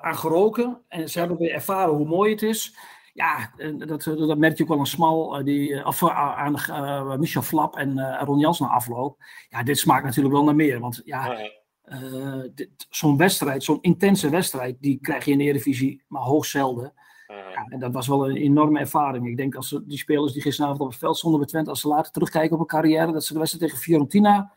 aan 0.00 0.16
geroken 0.16 0.84
en 0.88 1.08
ze 1.08 1.18
hebben 1.18 1.36
weer 1.36 1.52
ervaren 1.52 1.94
hoe 1.94 2.06
mooi 2.06 2.30
het 2.30 2.42
is. 2.42 2.76
Ja, 3.12 3.52
dat, 3.76 4.02
dat 4.02 4.38
merk 4.38 4.56
je 4.56 4.62
ook 4.62 4.68
wel 4.68 4.78
een 4.78 4.86
smal, 4.86 5.44
die, 5.44 5.84
of, 5.84 6.08
aan 6.08 7.20
Michel 7.20 7.42
Flap 7.42 7.76
en 7.76 8.18
Ron 8.24 8.38
Jans 8.38 8.58
na 8.60 8.66
afloop. 8.66 9.16
Ja, 9.48 9.62
dit 9.62 9.78
smaakt 9.78 10.04
natuurlijk 10.04 10.34
wel 10.34 10.44
naar 10.44 10.54
meer. 10.54 10.80
Want 10.80 11.00
ja, 11.04 11.32
nee. 11.32 11.59
Uh, 11.90 12.64
zo'n 12.90 13.16
wedstrijd, 13.16 13.64
zo'n 13.64 13.78
intense 13.80 14.30
wedstrijd, 14.30 14.76
die 14.80 14.98
krijg 15.00 15.24
je 15.24 15.30
in 15.32 15.38
de 15.38 15.44
Eredivisie 15.44 16.02
maar 16.08 16.22
hoogst 16.22 16.50
zelden. 16.50 16.92
Mhm. 17.26 17.38
Ja, 17.38 17.64
en 17.68 17.78
dat 17.78 17.92
was 17.92 18.06
wel 18.06 18.28
een 18.28 18.36
enorme 18.36 18.78
ervaring. 18.78 19.26
Ik 19.26 19.36
denk 19.36 19.54
als 19.54 19.68
ze, 19.68 19.86
die 19.86 19.98
spelers 19.98 20.32
die 20.32 20.42
gisteravond 20.42 20.80
op 20.80 20.88
het 20.88 20.98
veld 20.98 21.16
stonden 21.16 21.40
bij 21.40 21.48
Twente, 21.48 21.70
als 21.70 21.80
ze 21.80 21.88
later 21.88 22.12
terugkijken 22.12 22.52
op 22.52 22.58
hun 22.58 22.66
carrière, 22.66 23.12
dat 23.12 23.24
ze 23.24 23.32
de 23.32 23.38
wedstrijd 23.38 23.64
tegen 23.64 23.82
Fiorentina 23.82 24.52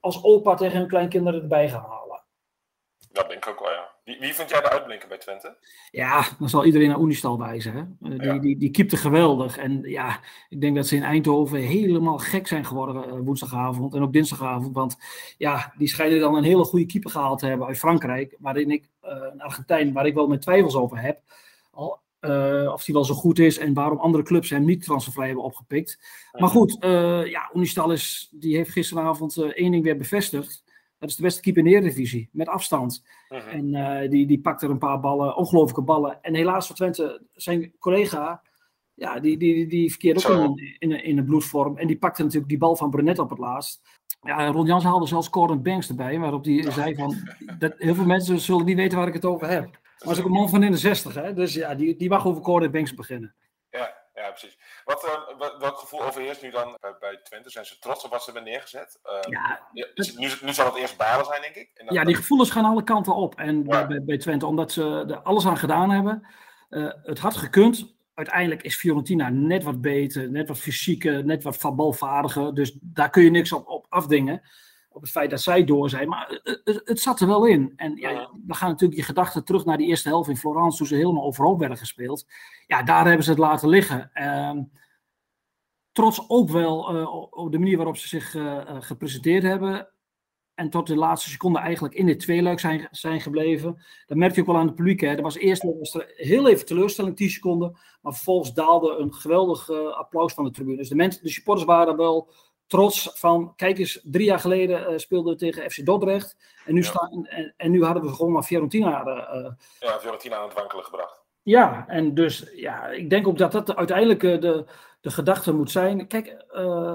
als 0.00 0.24
opa 0.24 0.54
tegen 0.54 0.78
hun 0.78 0.88
kleinkinderen 0.88 1.42
erbij 1.42 1.68
gaan 1.68 1.84
halen. 1.88 2.22
Dat 3.12 3.28
denk 3.28 3.44
ik 3.44 3.50
ook 3.50 3.60
wel, 3.60 3.70
ja. 3.70 3.90
Wie, 4.04 4.18
wie 4.20 4.34
vond 4.34 4.50
jij 4.50 4.60
de 4.60 4.70
uitblinker 4.70 5.08
bij 5.08 5.18
Twente? 5.18 5.56
Ja, 5.90 6.26
dan 6.38 6.48
zal 6.48 6.64
iedereen 6.64 6.88
naar 6.88 7.00
Unistal 7.00 7.38
wijzen. 7.38 7.72
Hè? 7.72 8.10
Uh, 8.10 8.18
die, 8.18 8.40
die, 8.40 8.58
die 8.58 8.70
keepte 8.70 8.96
geweldig. 8.96 9.56
En 9.56 9.80
ja, 9.82 10.20
ik 10.48 10.60
denk 10.60 10.76
dat 10.76 10.86
ze 10.86 10.96
in 10.96 11.02
Eindhoven 11.02 11.58
helemaal 11.58 12.18
gek 12.18 12.46
zijn 12.46 12.64
geworden 12.64 13.08
uh, 13.08 13.20
woensdagavond 13.24 13.94
en 13.94 14.02
ook 14.02 14.12
dinsdagavond. 14.12 14.74
Want 14.74 14.96
ja, 15.38 15.72
die 15.78 15.88
schijnen 15.88 16.20
dan 16.20 16.34
een 16.34 16.44
hele 16.44 16.64
goede 16.64 16.86
keeper 16.86 17.10
gehaald 17.10 17.38
te 17.38 17.46
hebben 17.46 17.66
uit 17.66 17.78
Frankrijk. 17.78 18.36
Waarin 18.38 18.70
ik, 18.70 18.88
uh, 19.04 19.10
een 19.32 19.42
Argentijn, 19.42 19.92
waar 19.92 20.06
ik 20.06 20.14
wel 20.14 20.26
mijn 20.26 20.40
twijfels 20.40 20.74
over 20.74 21.00
heb. 21.00 21.20
Al, 21.70 22.00
of 22.72 22.84
die 22.84 22.94
wel 22.94 23.04
zo 23.04 23.14
goed 23.14 23.38
is 23.38 23.58
en 23.58 23.74
waarom 23.74 23.98
andere 23.98 24.24
clubs 24.24 24.50
hem 24.50 24.64
niet 24.64 24.84
transfervrij 24.84 25.26
hebben 25.26 25.44
opgepikt. 25.44 25.98
Maar 26.32 26.48
goed, 26.48 26.76
ja, 27.28 27.50
Unistal 27.54 27.92
is, 27.92 28.28
die 28.30 28.56
heeft 28.56 28.70
gisteravond 28.70 29.36
één 29.36 29.70
ding 29.70 29.84
weer 29.84 29.96
bevestigd. 29.96 30.64
Dat 31.00 31.08
is 31.08 31.16
de 31.16 31.22
beste 31.22 31.40
keeper 31.40 31.62
in 31.62 31.70
de 31.70 31.76
Eredivisie, 31.76 32.28
met 32.32 32.48
afstand. 32.48 33.04
Mhm. 33.28 33.48
En 33.48 33.74
uh, 33.74 34.10
die, 34.10 34.26
die 34.26 34.40
pakte 34.40 34.64
er 34.64 34.70
een 34.70 34.78
paar 34.78 35.00
ballen, 35.00 35.36
ongelooflijke 35.36 35.82
ballen. 35.82 36.22
En 36.22 36.34
helaas 36.34 36.66
voor 36.66 36.76
Twente, 36.76 37.22
zijn 37.34 37.72
collega, 37.78 38.42
ja, 38.94 39.20
die, 39.20 39.38
die, 39.38 39.66
die 39.66 39.90
verkeerde 39.90 40.28
ook 40.28 40.58
in, 40.58 40.76
in, 40.78 41.04
in, 41.04 41.18
een 41.18 41.24
bloedvorm. 41.24 41.78
En 41.78 41.86
die 41.86 41.98
pakte 41.98 42.22
natuurlijk 42.22 42.48
die 42.48 42.58
bal 42.58 42.76
van 42.76 42.90
Brenet 42.90 43.18
op 43.18 43.30
het 43.30 43.38
laatst. 43.38 43.80
Ja, 44.22 44.46
Ron 44.46 44.66
Jans 44.66 44.84
haalde 44.84 45.06
zelfs 45.06 45.28
Gordon 45.30 45.62
Banks 45.62 45.88
erbij, 45.88 46.18
waarop 46.18 46.44
hij 46.44 46.70
zei 46.70 46.94
van, 46.94 47.16
dat, 47.58 47.74
heel 47.76 47.94
veel 47.94 48.04
mensen 48.04 48.40
zullen 48.40 48.64
niet 48.64 48.76
weten 48.76 48.98
waar 48.98 49.08
ik 49.08 49.14
het 49.14 49.24
over 49.24 49.48
heb. 49.48 49.62
Maar 49.70 49.80
dat 49.98 50.12
is 50.12 50.18
ook 50.18 50.24
een 50.24 50.32
man 50.32 50.48
van 50.48 50.62
in 50.62 50.70
de 50.70 50.78
60, 50.78 51.14
hè? 51.14 51.34
dus 51.34 51.54
ja, 51.54 51.74
die, 51.74 51.96
die 51.96 52.08
mag 52.08 52.26
over 52.26 52.44
Gordon 52.44 52.70
Banks 52.70 52.94
beginnen. 52.94 53.34
Ja, 53.70 53.99
ja, 54.20 54.30
precies. 54.30 54.58
Wat, 54.84 55.04
uh, 55.04 55.58
welk 55.58 55.78
gevoel 55.78 56.02
overheerst 56.02 56.42
nu 56.42 56.50
dan 56.50 56.76
bij, 56.80 56.96
bij, 57.00 57.20
Twente? 57.22 57.50
Zijn 57.50 57.64
ze 57.64 57.78
trots 57.78 58.04
op 58.04 58.10
wat 58.10 58.24
ze 58.24 58.30
hebben 58.30 58.50
neergezet? 58.50 58.98
Uh, 59.04 59.32
ja, 59.32 59.68
het, 59.72 60.18
nu, 60.18 60.30
nu, 60.42 60.52
zal 60.52 60.66
het 60.66 60.76
eerst 60.76 60.96
balen 60.96 61.24
zijn, 61.24 61.42
denk 61.42 61.54
ik. 61.54 61.70
En 61.74 61.86
dan, 61.86 61.94
ja, 61.94 62.04
die 62.04 62.14
gevoelens 62.14 62.50
gaan 62.50 62.64
alle 62.64 62.84
kanten 62.84 63.14
op. 63.14 63.34
En 63.34 63.64
ja. 63.66 63.86
bij, 63.86 64.04
bij, 64.04 64.18
Twente, 64.18 64.46
omdat 64.46 64.72
ze 64.72 65.04
er 65.08 65.20
alles 65.20 65.46
aan 65.46 65.58
gedaan 65.58 65.90
hebben. 65.90 66.26
Uh, 66.70 66.92
het 67.02 67.18
had 67.18 67.36
gekund. 67.36 67.98
Uiteindelijk 68.14 68.62
is 68.62 68.76
Fiorentina 68.76 69.28
net 69.28 69.62
wat 69.62 69.80
beter, 69.80 70.30
net 70.30 70.48
wat 70.48 70.58
fysieker, 70.58 71.24
net 71.24 71.42
wat 71.42 71.76
balvaardiger. 71.76 72.54
Dus 72.54 72.78
daar 72.80 73.10
kun 73.10 73.22
je 73.22 73.30
niks 73.30 73.52
op, 73.52 73.68
op 73.68 73.86
afdingen 73.88 74.42
op 74.92 75.00
het 75.00 75.10
feit 75.10 75.30
dat 75.30 75.40
zij 75.40 75.64
door 75.64 75.90
zijn. 75.90 76.08
Maar 76.08 76.40
het, 76.42 76.80
het, 76.84 77.00
zat 77.00 77.20
er 77.20 77.26
wel 77.26 77.46
in. 77.46 77.72
En 77.76 77.96
ja, 77.96 78.30
dan 78.34 78.56
gaan 78.56 78.70
natuurlijk 78.70 79.00
je 79.00 79.06
gedachten 79.06 79.44
terug 79.44 79.64
naar 79.64 79.76
die 79.76 79.86
eerste 79.86 80.08
helft 80.08 80.28
in 80.28 80.36
Florence, 80.36 80.78
toen 80.78 80.86
ze 80.86 80.94
helemaal 80.94 81.24
overhoop 81.24 81.58
werden 81.58 81.76
gespeeld. 81.76 82.26
Ja, 82.66 82.82
daar 82.82 83.06
hebben 83.06 83.24
ze 83.24 83.30
het 83.30 83.38
laten 83.38 83.68
liggen. 83.68 84.10
Uh, 84.14 84.58
trots 85.92 86.24
ook 86.28 86.50
wel 86.50 86.96
uh, 86.96 87.14
op 87.30 87.52
de 87.52 87.58
manier 87.58 87.76
waarop 87.76 87.96
ze 87.96 88.08
zich 88.08 88.34
uh, 88.34 88.60
gepresenteerd 88.66 89.42
hebben. 89.42 89.88
En 90.54 90.70
tot 90.70 90.86
de 90.86 90.96
laatste 90.96 91.30
seconde 91.30 91.58
eigenlijk 91.58 91.94
in 91.94 92.06
dit 92.06 92.20
tweeluik 92.20 92.60
zijn, 92.60 92.88
zijn 92.90 93.20
gebleven. 93.20 93.84
Dat 94.06 94.16
merk 94.16 94.34
je 94.34 94.40
ook 94.40 94.46
wel 94.46 94.56
aan 94.56 94.66
het 94.66 94.74
publiek. 94.74 95.00
Hè. 95.00 95.14
Er 95.14 95.22
was 95.22 95.36
eerst 95.36 95.62
was 95.62 95.94
er 95.94 96.12
heel 96.16 96.48
even 96.48 96.66
teleurstelling, 96.66 97.16
10 97.16 97.30
seconden. 97.30 97.78
Maar 98.02 98.12
vervolgens 98.12 98.54
daalde 98.54 98.96
een 98.96 99.14
geweldig 99.14 99.70
applaus 99.70 100.32
van 100.32 100.44
de 100.44 100.50
tribune. 100.50 100.76
Dus 100.76 100.88
de, 100.88 100.94
mensen, 100.94 101.22
de 101.22 101.30
supporters 101.30 101.66
waren 101.66 101.96
wel 101.96 102.32
trots 102.70 103.10
van, 103.14 103.52
kijk 103.56 103.78
eens, 103.78 104.00
drie 104.02 104.24
jaar 104.24 104.38
geleden 104.38 104.92
uh, 104.92 104.98
speelden 104.98 105.32
we 105.32 105.38
tegen 105.38 105.70
FC 105.70 105.84
Dordrecht. 105.84 106.36
En 106.66 106.74
nu, 106.74 106.82
staan, 106.82 107.26
en, 107.26 107.54
en, 107.56 107.70
nu 107.70 107.84
hadden 107.84 108.02
we 108.02 108.08
gewoon 108.08 108.32
maar 108.32 108.42
Fiorentina. 108.42 109.06
Uh, 109.06 109.50
ja, 109.78 109.98
Fiorentina 109.98 110.36
aan 110.36 110.48
het 110.48 110.54
wankelen 110.54 110.84
gebracht. 110.84 111.22
Ja, 111.42 111.84
en 111.88 112.14
dus 112.14 112.50
ja, 112.54 112.86
ik 112.86 113.10
denk 113.10 113.28
ook 113.28 113.38
dat 113.38 113.52
dat 113.52 113.76
uiteindelijk 113.76 114.20
de, 114.20 114.64
de 115.00 115.10
gedachte 115.10 115.52
moet 115.52 115.70
zijn. 115.70 116.06
Kijk, 116.06 116.44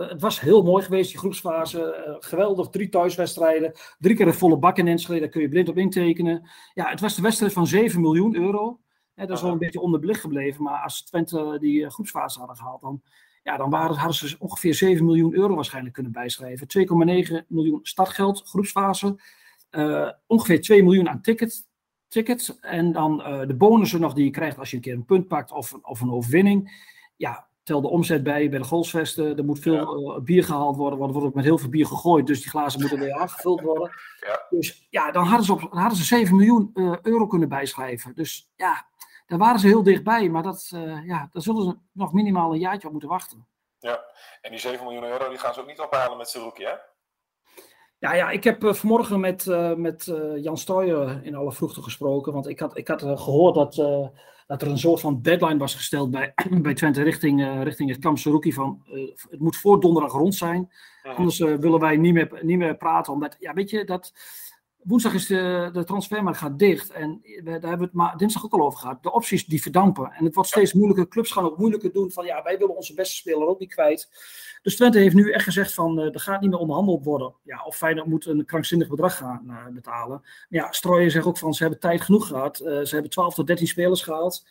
het 0.10 0.22
was 0.22 0.40
heel 0.40 0.64
mooi 0.64 0.84
geweest, 0.84 1.10
die 1.10 1.20
groepsfase. 1.20 2.16
geweldig, 2.20 2.70
drie 2.70 2.90
thuiswedstrijden. 2.90 3.72
Drie 4.00 4.16
keer 4.16 4.28
een 4.28 4.34
volle 4.34 4.58
bak 4.58 4.78
in 4.78 4.88
Enschede, 4.88 5.20
daar 5.20 5.30
kun 5.30 5.42
je 5.42 5.50
blind 5.50 5.70
op 5.70 5.78
intekenen. 5.78 6.50
Ja, 6.74 6.90
het 6.90 7.00
was 7.00 7.16
de 7.16 7.22
wedstrijd 7.22 7.54
van 7.54 7.68
7 7.68 8.02
miljoen 8.02 8.36
euro. 8.36 8.80
dat 9.16 9.30
is 9.30 9.42
wel 9.42 9.52
een 9.52 9.58
beetje 9.58 9.82
onderbelicht 9.82 10.22
gebleven. 10.22 10.64
Maar 10.64 10.82
als 10.82 11.04
Twente 11.04 11.58
die 11.60 11.90
groepsfase 11.90 12.40
hadden 12.40 12.58
gehaald, 12.58 12.82
dan 12.82 13.02
Ja, 13.46 13.58
dan 13.58 13.70
waren, 13.70 13.96
hadden 13.96 14.30
ze 14.30 14.36
ongeveer 14.40 14.74
7 14.74 15.06
miljoen 15.06 15.34
euro 15.36 15.56
waarschijnlijk 15.56 15.94
kunnen 15.94 16.12
bijschrijven. 16.12 16.68
2,9 17.38 17.48
miljoen 17.48 17.80
startgeld, 17.82 18.44
groepsfase. 18.46 19.20
Uh, 19.72 20.10
ongeveer 20.28 20.62
2 20.62 20.84
miljoen 20.84 21.10
aan 21.10 21.22
ticket, 21.22 21.68
tickets. 22.08 22.60
En 22.60 22.92
dan 22.92 23.20
uh, 23.20 23.48
de 23.48 23.56
bonussen 23.56 24.00
nog 24.00 24.14
die 24.14 24.24
je 24.24 24.32
krijgt 24.32 24.58
als 24.58 24.70
je 24.70 24.76
een 24.76 24.82
keer 24.82 24.94
een 24.94 25.06
punt 25.06 25.28
pakt 25.28 25.52
of, 25.52 25.74
of 25.82 26.02
een 26.02 26.12
overwinning. 26.12 26.90
Ja, 27.16 27.48
tel 27.64 27.82
de 27.82 27.90
omzet 27.90 28.24
bij 28.24 28.50
bij 28.50 28.60
de 28.60 28.66
golfsvesten. 28.66 29.38
Er 29.38 29.46
moet 29.46 29.60
veel 29.60 30.14
ja. 30.14 30.22
bier 30.22 30.44
gehaald 30.44 30.76
worden, 30.76 31.00
want 31.00 31.10
er 31.10 31.16
wordt 31.16 31.30
ook 31.30 31.36
met 31.36 31.46
heel 31.46 31.58
veel 31.58 31.70
bier 31.70 31.86
gegooid. 31.86 32.28
Dus 32.28 32.42
die 32.42 32.50
glazen 32.50 32.80
moeten 32.80 33.00
weer 33.00 33.14
aangevuld 33.22 33.62
worden. 33.62 33.92
Ja. 34.20 34.46
Dus 34.50 34.88
ja, 34.90 35.12
dan 35.12 35.26
hadden 35.26 35.46
ze, 35.46 35.54
op, 35.54 35.60
dan 35.60 35.80
hadden 35.80 35.98
ze 35.98 36.04
7 36.04 36.36
miljoen 36.36 36.72
euro 37.02 37.28
kunnen 37.28 37.50
bijschrijven. 37.50 38.16
Dus 38.16 38.52
ja, 38.56 38.86
daar 39.26 39.40
waren 39.40 39.60
ze 39.60 39.68
heel 39.68 39.84
dichtbij. 39.84 40.30
Maar 40.30 40.44
dat, 40.44 40.72
uh, 40.74 41.06
ja, 41.06 41.28
daar 41.32 41.42
zullen 41.42 41.64
ze 41.64 41.78
nog 41.92 42.14
minimaal 42.14 42.54
een 42.54 42.60
jaartje 42.60 42.86
op 42.88 42.92
moeten 42.92 43.10
wachten. 43.10 43.48
Ja, 43.80 44.04
en 44.42 44.52
die 44.52 44.60
7 44.60 44.84
miljoen 44.84 45.04
euro 45.04 45.30
die 45.30 45.38
gaan 45.38 45.54
ze 45.54 45.60
ook 45.60 45.68
niet 45.68 45.80
ophalen 45.80 46.18
met 46.18 46.30
Saruki, 46.30 46.64
hè? 46.64 46.74
Ja, 48.00 48.14
ja, 48.14 48.30
ik 48.30 48.44
heb 48.44 48.64
uh, 48.64 48.74
vanmorgen 48.74 49.20
met, 49.20 49.46
uh, 49.46 49.74
met 49.74 50.08
uh, 50.08 50.44
Jan 50.44 50.58
Stooijer 50.58 51.20
in 51.24 51.36
alle 51.36 51.52
vroegte 51.52 51.82
gesproken. 51.82 52.34
Want 52.34 52.48
ik 52.48 52.60
had, 52.60 52.78
ik 52.78 52.88
had 52.88 53.02
gehoord 53.02 53.56
dat, 53.56 53.76
dat 54.48 54.62
er 54.62 54.68
een 54.68 54.78
soort 54.78 55.00
van 55.00 55.22
deadline 55.22 55.58
was 55.58 55.76
gesteld 55.76 56.12
bij, 56.12 56.34
bij 56.62 56.74
Twente 56.74 57.04
richting, 57.04 57.64
richting 57.64 57.90
het 57.90 58.00
kamp 58.00 58.18
Saruki. 58.18 58.54
Van, 58.54 58.84
het 59.30 59.40
moet 59.40 59.58
voor 59.58 59.80
donderdag 59.80 60.12
rond 60.12 60.36
zijn. 60.36 60.72
Mhm. 61.04 61.16
Anders 61.16 61.38
willen 61.38 61.80
wij 61.80 61.98
niet 61.98 62.14
meer, 62.14 62.40
niet 62.42 62.58
meer 62.58 62.78
praten. 62.78 63.14
Omdat, 63.14 63.36
ja, 63.40 63.54
weet 63.54 63.70
je, 63.70 63.86
dat, 63.86 64.14
woensdag 64.86 65.14
is 65.14 65.28
de, 65.28 65.70
de 65.74 65.84
transfermarkt 65.84 66.40
gaat 66.40 66.60
dicht. 66.60 66.92
En 66.92 67.22
daar 67.44 67.54
hebben 67.54 67.78
we 67.78 67.84
het 67.84 67.94
maar 67.94 68.18
dinsdag 68.18 68.46
ook 68.46 68.54
al 68.54 68.66
over 68.66 68.80
gehad. 68.80 69.04
De 69.04 69.12
opties 69.12 69.46
die 69.46 69.62
verdampen. 69.62 70.12
En 70.12 70.26
het 70.26 70.36
wordt 70.36 70.50
steeds 70.50 70.74
moeilijker. 70.74 71.08
Clubs 71.08 71.32
gaan 71.32 71.44
ook 71.44 71.58
moeilijker 71.58 71.92
doen. 71.92 72.12
Van 72.12 72.26
ja, 72.26 72.44
wij 72.44 72.58
willen 72.58 72.76
onze 72.76 72.94
beste 72.94 73.16
speler 73.16 73.48
ook 73.48 73.60
niet 73.60 73.74
kwijt. 73.74 74.10
Dus 74.62 74.76
Twente 74.76 75.00
heeft 75.00 75.16
nu 75.16 75.32
echt 75.32 75.44
gezegd 75.44 75.74
van 75.74 76.00
uh, 76.00 76.14
er 76.14 76.20
gaat 76.20 76.42
niet 76.42 76.50
meer 76.50 76.60
onderhandeld 76.60 77.06
worden. 77.06 77.34
Ja, 77.44 77.64
of 77.64 77.76
Feyenoord 77.76 78.08
moet 78.08 78.26
een 78.26 78.46
krankzinnig 78.46 78.88
bedrag 78.88 79.18
gaan 79.18 79.44
uh, 79.48 79.66
betalen. 79.74 80.20
Maar 80.22 80.48
ja, 80.50 80.72
Strooijen 80.72 81.12
zegt 81.12 81.26
ook 81.26 81.38
van 81.38 81.54
ze 81.54 81.62
hebben 81.62 81.80
tijd 81.80 82.02
genoeg 82.02 82.28
gehad. 82.28 82.60
Uh, 82.60 82.82
ze 82.84 82.94
hebben 82.94 83.12
12 83.12 83.34
tot 83.34 83.48
13 83.48 83.68
spelers 83.68 84.02
gehaald. 84.02 84.46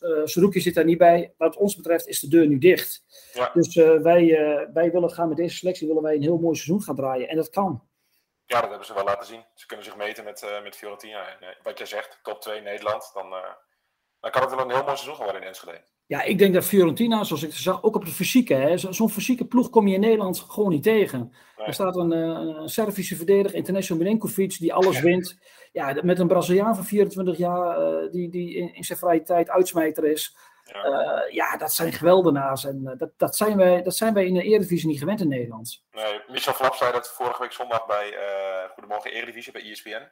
Uh, 0.00 0.24
Saruki 0.24 0.60
zit 0.60 0.74
daar 0.74 0.84
niet 0.84 0.98
bij. 0.98 1.34
Wat 1.38 1.56
ons 1.56 1.76
betreft 1.76 2.08
is 2.08 2.20
de 2.20 2.28
deur 2.28 2.46
nu 2.46 2.58
dicht. 2.58 3.04
Ja. 3.34 3.50
Dus 3.54 3.74
wij, 3.74 4.38
wij 4.72 4.90
willen 4.90 5.10
gaan 5.10 5.28
met 5.28 5.36
deze 5.36 5.56
selectie 5.56 5.86
willen 5.86 6.02
wij 6.02 6.14
een 6.14 6.22
heel 6.22 6.38
mooi 6.38 6.56
seizoen 6.56 6.82
gaan 6.82 6.96
draaien. 6.96 7.28
En 7.28 7.36
dat 7.36 7.50
kan. 7.50 7.82
Ja, 8.52 8.60
dat 8.60 8.68
hebben 8.68 8.86
ze 8.86 8.94
wel 8.94 9.04
laten 9.04 9.26
zien. 9.26 9.44
Ze 9.54 9.66
kunnen 9.66 9.84
zich 9.84 9.96
meten 9.96 10.24
met, 10.24 10.42
uh, 10.42 10.62
met 10.62 10.76
Fiorentina. 10.76 11.28
En 11.28 11.36
uh, 11.40 11.48
wat 11.62 11.78
jij 11.78 11.86
zegt, 11.86 12.18
top 12.22 12.40
2 12.40 12.60
Nederland, 12.60 13.10
dan, 13.14 13.26
uh, 13.26 13.38
dan 14.20 14.30
kan 14.30 14.42
het 14.42 14.50
wel 14.50 14.60
een 14.60 14.70
heel 14.70 14.84
mooi 14.84 14.96
seizoen 14.96 15.24
worden 15.24 15.42
in 15.42 15.48
Enschede. 15.48 15.84
Ja, 16.06 16.22
ik 16.22 16.38
denk 16.38 16.54
dat 16.54 16.64
Fiorentina, 16.64 17.24
zoals 17.24 17.42
ik 17.42 17.52
zag, 17.52 17.82
ook 17.82 17.96
op 17.96 18.04
de 18.04 18.10
fysieke, 18.10 18.54
hè, 18.54 18.78
zo'n 18.78 19.10
fysieke 19.10 19.44
ploeg 19.44 19.70
kom 19.70 19.88
je 19.88 19.94
in 19.94 20.00
Nederland 20.00 20.40
gewoon 20.40 20.70
niet 20.70 20.82
tegen. 20.82 21.18
Nee. 21.56 21.66
Er 21.66 21.74
staat 21.74 21.96
een, 21.96 22.10
een 22.10 22.68
Servische 22.68 23.16
verdediger, 23.16 23.56
International 23.56 24.02
Milenkovic, 24.02 24.58
die 24.58 24.74
alles 24.74 25.00
wint. 25.00 25.38
Ja, 25.72 26.00
met 26.02 26.18
een 26.18 26.26
Braziliaan 26.28 26.74
van 26.74 26.84
24 26.84 27.36
jaar, 27.36 28.10
die, 28.10 28.30
die 28.30 28.54
in, 28.54 28.74
in 28.74 28.84
zijn 28.84 28.98
vrije 28.98 29.22
tijd 29.22 29.48
uitsmijter 29.48 30.04
is. 30.04 30.36
Ja. 30.72 30.84
Uh, 30.84 31.32
ja, 31.32 31.56
dat 31.56 31.72
zijn 31.72 31.92
geweldenaars. 31.92 32.64
En 32.64 32.82
uh, 32.84 32.92
dat, 32.96 33.10
dat, 33.16 33.36
zijn 33.36 33.56
wij, 33.56 33.82
dat 33.82 33.96
zijn 33.96 34.14
wij 34.14 34.26
in 34.26 34.34
de 34.34 34.42
Eredivisie 34.42 34.88
niet 34.88 34.98
gewend 34.98 35.20
in 35.20 35.28
Nederland. 35.28 35.84
Nee, 35.90 36.20
Michel 36.28 36.52
Flap 36.52 36.74
zei 36.74 36.92
dat 36.92 37.08
vorige 37.08 37.42
week 37.42 37.52
zondag 37.52 37.86
bij 37.86 38.12
uh, 38.12 38.70
Goedemorgen 38.70 39.10
Eredivisie 39.10 39.52
bij 39.52 39.70
ESPN. 39.70 40.08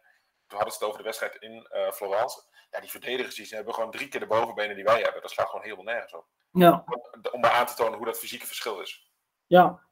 Toen 0.47 0.59
hadden 0.59 0.73
ze 0.73 0.79
het 0.79 0.89
over 0.89 0.99
de 0.99 1.05
wedstrijd 1.05 1.37
in 1.37 1.67
Florence. 1.93 2.43
Ja, 2.71 2.81
die 2.81 2.91
verdedigers 2.91 3.35
die 3.35 3.47
hebben 3.51 3.75
gewoon 3.75 3.91
drie 3.91 4.09
keer 4.09 4.21
de 4.21 4.27
bovenbenen 4.27 4.75
die 4.75 4.85
wij 4.85 5.01
hebben. 5.01 5.23
Dat 5.23 5.31
slaat 5.31 5.49
gewoon 5.49 5.65
helemaal 5.65 5.85
nergens 5.85 6.15
op. 6.15 6.27
Ja. 6.51 6.85
Om, 6.87 7.23
om 7.33 7.41
maar 7.41 7.51
aan 7.51 7.67
te 7.67 7.75
tonen 7.75 7.97
hoe 7.97 8.07
dat 8.07 8.19
fysieke 8.19 8.47
verschil 8.47 8.81
is. 8.81 9.11
Ja. 9.47 9.83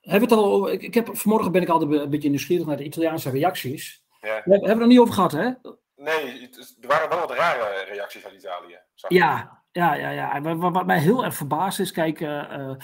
Heb 0.00 0.20
het 0.20 0.32
al, 0.32 0.70
ik, 0.70 0.82
ik 0.82 0.94
heb, 0.94 1.16
vanmorgen 1.16 1.52
ben 1.52 1.62
ik 1.62 1.68
altijd 1.68 1.90
een 1.90 2.10
beetje 2.10 2.28
nieuwsgierig 2.28 2.66
naar 2.66 2.76
de 2.76 2.84
Italiaanse 2.84 3.30
reacties. 3.30 4.04
Ja. 4.20 4.42
We 4.44 4.50
hebben 4.50 4.70
het 4.70 4.80
er 4.80 4.86
niet 4.86 4.98
over 4.98 5.14
gehad, 5.14 5.32
hè? 5.32 5.52
Nee, 6.00 6.50
er 6.80 6.88
waren 6.88 7.08
wel 7.08 7.18
wat 7.18 7.30
rare 7.30 7.84
reacties 7.88 8.24
uit 8.24 8.34
Italië. 8.34 8.78
Ja, 9.08 9.62
ja, 9.72 9.94
ja, 9.94 10.10
ja. 10.10 10.40
Wat, 10.40 10.72
wat, 10.72 10.86
mij 10.86 10.98
heel 10.98 11.24
erg 11.24 11.34
verbaasd 11.34 11.80
is, 11.80 11.92
kijk, 11.92 12.20
uh, 12.20 12.28
uh, 12.28 12.74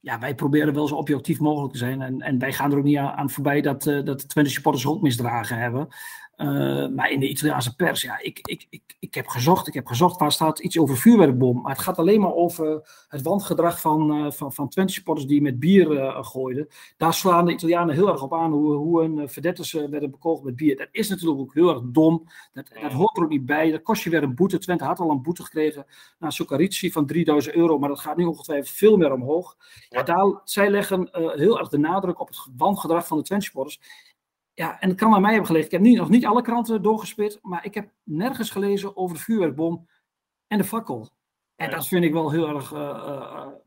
ja, 0.00 0.18
wij 0.18 0.34
proberen 0.34 0.74
wel 0.74 0.88
zo 0.88 0.94
objectief 0.94 1.38
mogelijk 1.38 1.72
te 1.72 1.78
zijn. 1.78 2.02
En, 2.02 2.20
en 2.20 2.38
wij 2.38 2.52
gaan 2.52 2.72
er 2.72 2.78
ook 2.78 2.84
niet 2.84 2.96
aan, 2.96 3.30
voorbij 3.30 3.60
dat, 3.60 3.86
uh, 3.86 4.04
dat 4.04 4.20
de 4.20 4.26
Twente 4.26 4.50
supporters 4.50 4.86
ook 4.86 5.02
misdragen 5.02 5.58
hebben. 5.58 5.88
Uh, 6.36 6.88
maar 6.88 7.10
in 7.10 7.20
de 7.20 7.28
Italiaanse 7.28 7.76
pers, 7.76 8.02
ja, 8.02 8.18
ik, 8.20 8.38
ik, 8.42 8.66
ik, 8.70 8.82
ik 8.98 9.14
heb 9.14 9.26
gezocht, 9.26 9.66
ik 9.66 9.74
heb 9.74 9.86
gezocht, 9.86 10.20
waar 10.20 10.32
staat 10.32 10.58
iets 10.58 10.78
over 10.78 10.96
vuurwerkbom. 10.96 11.60
Maar 11.62 11.72
het 11.72 11.82
gaat 11.82 11.98
alleen 11.98 12.20
maar 12.20 12.34
over 12.34 12.88
het 13.08 13.22
wandgedrag 13.22 13.80
van, 13.80 14.24
uh, 14.24 14.30
van, 14.30 14.52
van 14.52 14.68
Twente 14.68 14.92
supporters 14.92 15.26
die 15.26 15.42
met 15.42 15.58
bier 15.58 15.92
uh, 15.92 16.24
gooiden. 16.24 16.68
Daar 16.96 17.14
slaan 17.14 17.46
de 17.46 17.52
Italianen 17.52 17.94
heel 17.94 18.08
erg 18.08 18.22
op 18.22 18.34
aan, 18.34 18.52
hoe, 18.52 18.74
hoe 18.74 19.00
hun 19.00 19.28
verdetters 19.28 19.72
werden 19.72 20.10
bekogeld 20.10 20.44
met 20.44 20.56
bier. 20.56 20.76
Dat 20.76 20.88
is 20.90 21.08
natuurlijk 21.08 21.40
ook 21.40 21.54
heel 21.54 21.68
erg 21.68 21.80
dom, 21.84 22.28
dat, 22.52 22.68
dat 22.82 22.92
hoort 22.92 23.16
er 23.16 23.22
ook 23.22 23.28
niet 23.28 23.46
bij. 23.46 23.70
Dat 23.70 23.82
kost 23.82 24.02
je 24.02 24.10
weer 24.10 24.22
een 24.22 24.34
boete. 24.34 24.58
Twente 24.58 24.84
had 24.84 24.98
al 24.98 25.10
een 25.10 25.22
boete 25.22 25.42
gekregen 25.42 25.86
naar 26.18 26.32
Sucarici 26.32 26.92
van 26.92 27.06
3000 27.06 27.54
euro, 27.54 27.78
maar 27.78 27.88
dat 27.88 28.00
gaat 28.00 28.16
nu 28.16 28.24
ongetwijfeld 28.24 28.76
veel 28.76 28.96
meer 28.96 29.12
omhoog. 29.12 29.56
Ja. 29.88 30.02
Daar, 30.02 30.40
zij 30.44 30.70
leggen 30.70 31.08
heel 31.12 31.58
erg 31.58 31.68
de 31.68 31.78
nadruk 31.78 32.20
op 32.20 32.28
het 32.28 32.38
wandgedrag 32.56 33.06
van 33.06 33.18
de 33.18 33.24
Twente 33.24 33.44
supporters. 33.44 33.80
Ja, 34.54 34.80
en 34.80 34.88
het 34.88 34.98
kan 34.98 35.14
aan 35.14 35.20
mij 35.20 35.30
hebben 35.30 35.46
gelegen. 35.46 35.66
Ik 35.66 35.72
heb 35.72 35.82
niet, 35.82 35.96
nog 35.96 36.08
niet 36.08 36.26
alle 36.26 36.42
kranten 36.42 36.82
doorgespit, 36.82 37.38
maar 37.42 37.64
ik 37.64 37.74
heb 37.74 37.90
nergens 38.02 38.50
gelezen 38.50 38.96
over 38.96 39.16
de 39.16 39.22
vuurwerkbom 39.22 39.88
en 40.46 40.58
de 40.58 40.64
fakkel. 40.64 41.10
En 41.56 41.70
dat 41.70 41.88
vind 41.88 42.04
ik 42.04 42.12
wel 42.12 42.30
heel 42.30 42.48
erg, 42.48 42.72
uh, 42.72 42.80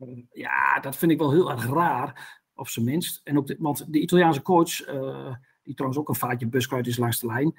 uh, 0.00 0.18
ja, 0.32 0.80
dat 0.80 0.96
vind 0.96 1.12
ik 1.12 1.18
wel 1.18 1.32
heel 1.32 1.50
erg 1.50 1.66
raar, 1.66 2.40
op 2.54 2.68
zijn 2.68 2.84
minst. 2.84 3.20
En 3.24 3.38
ook 3.38 3.46
de, 3.46 3.56
want 3.58 3.92
de 3.92 4.00
Italiaanse 4.00 4.42
coach, 4.42 4.88
uh, 4.88 5.34
die 5.62 5.74
trouwens 5.74 6.00
ook 6.00 6.08
een 6.08 6.14
vaatje 6.14 6.46
buskruid 6.46 6.86
is 6.86 6.96
langs 6.96 7.20
de 7.20 7.26
lijn, 7.26 7.54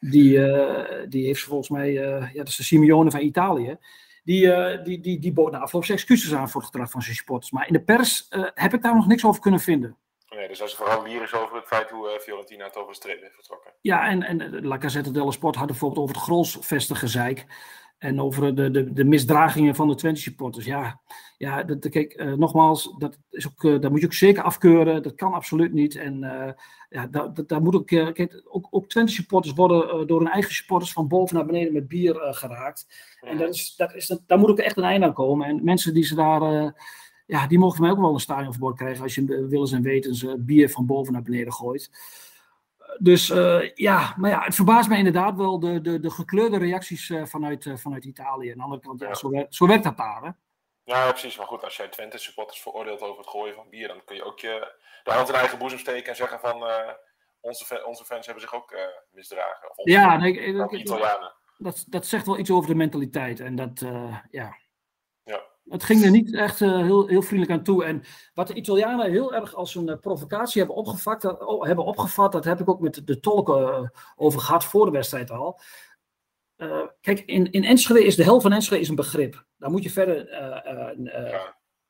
die, 0.00 0.38
die 1.08 1.26
heeft 1.26 1.42
volgens 1.42 1.68
mij, 1.68 1.92
ja, 1.92 2.30
dat 2.32 2.48
is 2.48 2.56
de 2.56 2.62
Simeone 2.62 3.10
van 3.10 3.20
Italië. 3.20 3.78
Die, 4.22 4.48
die, 4.82 5.00
die, 5.00 5.18
die 5.18 5.32
bood 5.32 5.52
na 5.52 5.58
afloop 5.58 5.84
zijn 5.84 5.98
excuses 5.98 6.34
aan 6.34 6.50
voor 6.50 6.60
het 6.60 6.70
gedrag 6.70 6.90
van 6.90 7.02
zijn 7.02 7.16
supporters. 7.16 7.52
Maar 7.52 7.66
in 7.66 7.72
de 7.72 7.82
pers 7.82 8.26
heb 8.54 8.74
ik 8.74 8.82
daar 8.82 8.94
nog 8.94 9.06
niks 9.06 9.24
over 9.24 9.40
kunnen 9.40 9.60
vinden. 9.60 9.96
Nee, 10.36 10.48
dus 10.48 10.58
dat 10.58 10.68
is 10.68 10.74
vooral 10.74 11.02
lyrisch 11.02 11.34
over 11.34 11.56
het 11.56 11.66
feit 11.66 11.90
hoe 11.90 12.12
uh, 12.14 12.18
Fiorentina 12.18 12.64
het 12.64 12.76
over 12.76 12.94
streep 12.94 13.20
heeft 13.20 13.34
vertrokken. 13.34 13.72
Ja, 13.80 14.08
en, 14.08 14.22
en 14.22 14.66
La 14.66 14.78
Gazzetta 14.78 15.10
dello 15.10 15.30
Sport 15.30 15.56
had 15.56 15.66
bijvoorbeeld 15.66 16.02
over 16.02 16.14
het 16.14 16.24
Grolsvesten 16.24 16.96
gezeik. 16.96 17.46
En 17.98 18.20
over 18.20 18.54
de, 18.54 18.70
de, 18.70 18.92
de 18.92 19.04
misdragingen 19.04 19.74
van 19.74 19.88
de 19.88 19.94
Twente 19.94 20.20
supporters. 20.20 20.64
Ja, 20.64 21.00
ja 21.38 21.62
dat, 21.62 21.88
kijk, 21.88 22.20
uh, 22.20 22.32
nogmaals, 22.32 22.94
dat, 22.98 23.18
is 23.30 23.46
ook, 23.46 23.62
uh, 23.62 23.80
dat 23.80 23.90
moet 23.90 24.00
je 24.00 24.06
ook 24.06 24.12
zeker 24.12 24.42
afkeuren. 24.42 25.02
Dat 25.02 25.14
kan 25.14 25.32
absoluut 25.32 25.72
niet. 25.72 25.96
En 25.96 26.22
uh, 26.22 26.50
ja, 26.88 27.06
daar, 27.06 27.32
daar 27.46 27.62
moet 27.62 27.74
ook, 27.74 27.86
kijk, 27.86 28.42
ook, 28.44 28.66
ook 28.70 28.88
Twente 28.88 29.12
supporters 29.12 29.54
worden 29.54 30.06
door 30.06 30.18
hun 30.18 30.30
eigen 30.30 30.54
supporters 30.54 30.92
van 30.92 31.08
boven 31.08 31.36
naar 31.36 31.46
beneden 31.46 31.72
met 31.72 31.88
bier 31.88 32.14
geraakt. 32.20 32.86
Ja. 33.20 33.28
En 33.28 33.38
dat 33.38 33.54
is, 33.54 33.74
dat 33.76 33.94
is, 33.94 34.06
dat, 34.06 34.22
daar 34.26 34.38
moet 34.38 34.50
ook 34.50 34.58
echt 34.58 34.76
een 34.76 34.84
einde 34.84 35.06
aan 35.06 35.12
komen. 35.12 35.46
En 35.46 35.64
mensen 35.64 35.94
die 35.94 36.04
ze 36.04 36.14
daar 36.14 36.74
ja, 37.26 37.46
die 37.46 37.58
mogen 37.58 37.76
van 37.76 37.84
mij 37.86 37.94
ook 37.94 38.00
wel 38.00 38.12
een 38.14 38.20
stadionverbod 38.20 38.76
krijgen 38.76 39.02
als 39.02 39.14
je 39.14 39.46
willens 39.48 39.72
en 39.72 39.82
wetens 39.82 40.26
bier 40.38 40.70
van 40.70 40.86
boven 40.86 41.12
naar 41.12 41.22
beneden 41.22 41.52
gooit. 41.52 41.90
Dus 42.98 43.30
uh, 43.30 43.74
ja, 43.74 44.14
maar 44.16 44.30
ja, 44.30 44.42
het 44.42 44.54
verbaast 44.54 44.88
mij 44.88 44.98
inderdaad 44.98 45.36
wel 45.36 45.60
de, 45.60 45.80
de, 45.80 46.00
de 46.00 46.10
gekleurde 46.10 46.58
reacties 46.58 47.08
uh, 47.08 47.24
vanuit, 47.24 47.64
uh, 47.64 47.76
vanuit 47.76 48.04
Italië. 48.04 48.50
Aan 48.50 48.56
de 48.56 48.62
andere 48.62 48.80
kant, 48.80 49.00
ja. 49.00 49.14
Zo, 49.14 49.30
werkt, 49.30 49.54
zo, 49.54 49.66
werkt 49.66 49.84
dat 49.84 49.96
daar. 49.96 50.22
Hè? 50.22 50.30
Ja, 50.84 51.10
precies. 51.10 51.36
Maar 51.36 51.46
goed, 51.46 51.64
als 51.64 51.76
jij 51.76 51.88
Twente 51.88 52.18
supporters 52.18 52.60
veroordeelt 52.60 53.00
over 53.00 53.18
het 53.18 53.28
gooien 53.28 53.54
van 53.54 53.68
bier, 53.68 53.88
dan 53.88 54.04
kun 54.04 54.16
je 54.16 54.24
ook 54.24 54.38
je, 54.38 54.74
de 55.04 55.12
hand 55.12 55.28
in 55.28 55.34
eigen 55.34 55.58
boezem 55.58 55.78
steken 55.78 56.08
en 56.08 56.16
zeggen 56.16 56.40
van 56.40 56.64
onze, 57.40 57.84
onze 57.86 58.04
fans 58.04 58.26
hebben 58.26 58.42
zich 58.42 58.54
ook 58.54 58.74
misdragen. 59.10 59.78
Of 59.78 59.88
ja, 59.88 60.16
nee, 60.16 60.54
Italianen. 60.70 61.32
Dat, 61.58 61.84
dat 61.88 62.06
zegt 62.06 62.26
wel 62.26 62.38
iets 62.38 62.50
over 62.50 62.68
de 62.68 62.76
mentaliteit. 62.76 63.40
En 63.40 63.56
dat, 63.56 63.80
ja. 64.30 64.58
Ja. 65.24 65.42
Het 65.68 65.84
ging 65.84 66.04
er 66.04 66.10
niet 66.10 66.34
echt 66.34 66.60
uh, 66.60 66.76
heel, 66.76 67.06
heel 67.06 67.22
vriendelijk 67.22 67.58
aan 67.58 67.64
toe. 67.64 67.84
En 67.84 68.02
wat 68.34 68.46
de 68.46 68.54
Italianen 68.54 69.10
heel 69.10 69.34
erg 69.34 69.54
als 69.54 69.74
een 69.74 69.88
uh, 69.88 69.96
provocatie 70.00 70.58
hebben 70.60 70.76
opgevat, 70.76 71.20
dat, 71.20 71.44
oh, 71.44 71.64
hebben 71.64 71.84
opgevat, 71.84 72.32
dat 72.32 72.44
heb 72.44 72.60
ik 72.60 72.68
ook 72.68 72.80
met 72.80 73.02
de 73.04 73.20
tolken 73.20 73.60
uh, 73.60 73.88
over 74.16 74.40
gehad 74.40 74.64
voor 74.64 74.84
de 74.84 74.90
wedstrijd 74.90 75.30
al. 75.30 75.60
kijk, 77.00 77.20
in, 77.20 77.50
in 77.50 77.64
Enschede 77.64 78.04
is 78.04 78.16
de 78.16 78.24
hel 78.24 78.40
van 78.40 78.52
Enschede 78.52 78.80
is 78.80 78.88
een 78.88 78.94
begrip. 78.94 79.44
Daar 79.58 79.70
moet 79.70 79.82
je 79.82 79.90
verder 79.90 80.28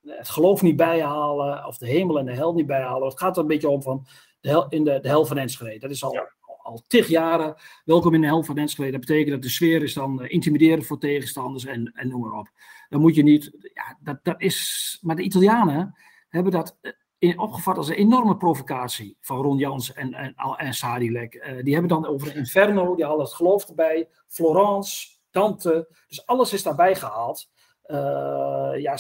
het 0.01 0.29
geloof 0.29 0.63
niet 0.63 0.77
bijhalen, 0.77 1.67
of 1.67 1.79
de 1.79 1.87
hemel 1.87 2.19
en 2.19 2.27
de 2.27 2.35
hel 2.35 2.55
niet 2.55 2.67
bijhalen. 2.67 3.09
Het 3.09 3.19
gaat 3.19 3.37
er 3.37 3.43
een 3.43 3.49
beetje 3.49 3.69
om 3.69 3.83
van 3.83 4.07
de 4.41 4.49
hel, 4.49 4.69
in 4.69 4.85
de, 4.85 5.01
de 5.01 5.09
hel 5.09 5.27
van 5.27 5.39
Enschede. 5.39 5.79
Dat 5.79 5.91
is 5.91 6.05
al, 6.05 6.13
Ja. 6.13 6.33
Al 6.65 6.85
tig 6.87 7.09
jaren. 7.09 7.55
Welkom 7.85 8.15
in 8.15 8.21
de 8.21 8.27
hel 8.27 8.43
van 8.43 8.59
Enschede. 8.59 8.91
Dat 8.91 9.01
betekent 9.01 9.31
dat 9.31 9.43
de 9.43 9.49
sfeer 9.49 9.83
is 9.83 9.95
dan 9.95 10.27
intimiderend 10.27 10.87
voor 10.87 10.99
tegenstanders 10.99 11.65
en, 11.65 11.93
en 11.95 12.09
noem 12.09 12.21
maar 12.21 12.39
op. 12.39 12.51
Dan 12.89 13.01
moet 13.01 13.15
je 13.15 13.23
niet. 13.23 13.71
Ja, 13.75 13.99
dat, 14.01 14.19
dat 14.23 14.41
is, 14.41 14.99
maar 15.03 15.17
de 15.17 15.23
Italianen 15.23 15.95
hebben 16.29 16.53
dat 16.53 16.79
in, 17.19 17.39
opgevat 17.39 17.77
als 17.77 17.89
een 17.89 17.95
enorme 17.95 18.37
provocatie 18.37 19.17
van 19.21 19.43
Ron 19.43 19.59
Jans 19.59 19.93
en, 19.93 20.15
en, 20.15 20.35
en 20.57 20.75
Sadilek. 20.75 21.35
Uh, 21.35 21.63
die 21.63 21.73
hebben 21.73 21.91
dan 21.91 22.07
over 22.07 22.37
Inferno, 22.37 22.95
die 22.95 23.05
hadden 23.05 23.25
het 23.25 23.35
geloof 23.35 23.69
erbij, 23.69 24.09
Florence, 24.29 25.09
Dante. 25.31 25.89
Dus 26.07 26.27
alles 26.27 26.53
is 26.53 26.63
daarbij 26.63 26.95
gehaald. 26.95 27.51
Uh, 27.87 28.73
ja, 28.77 28.97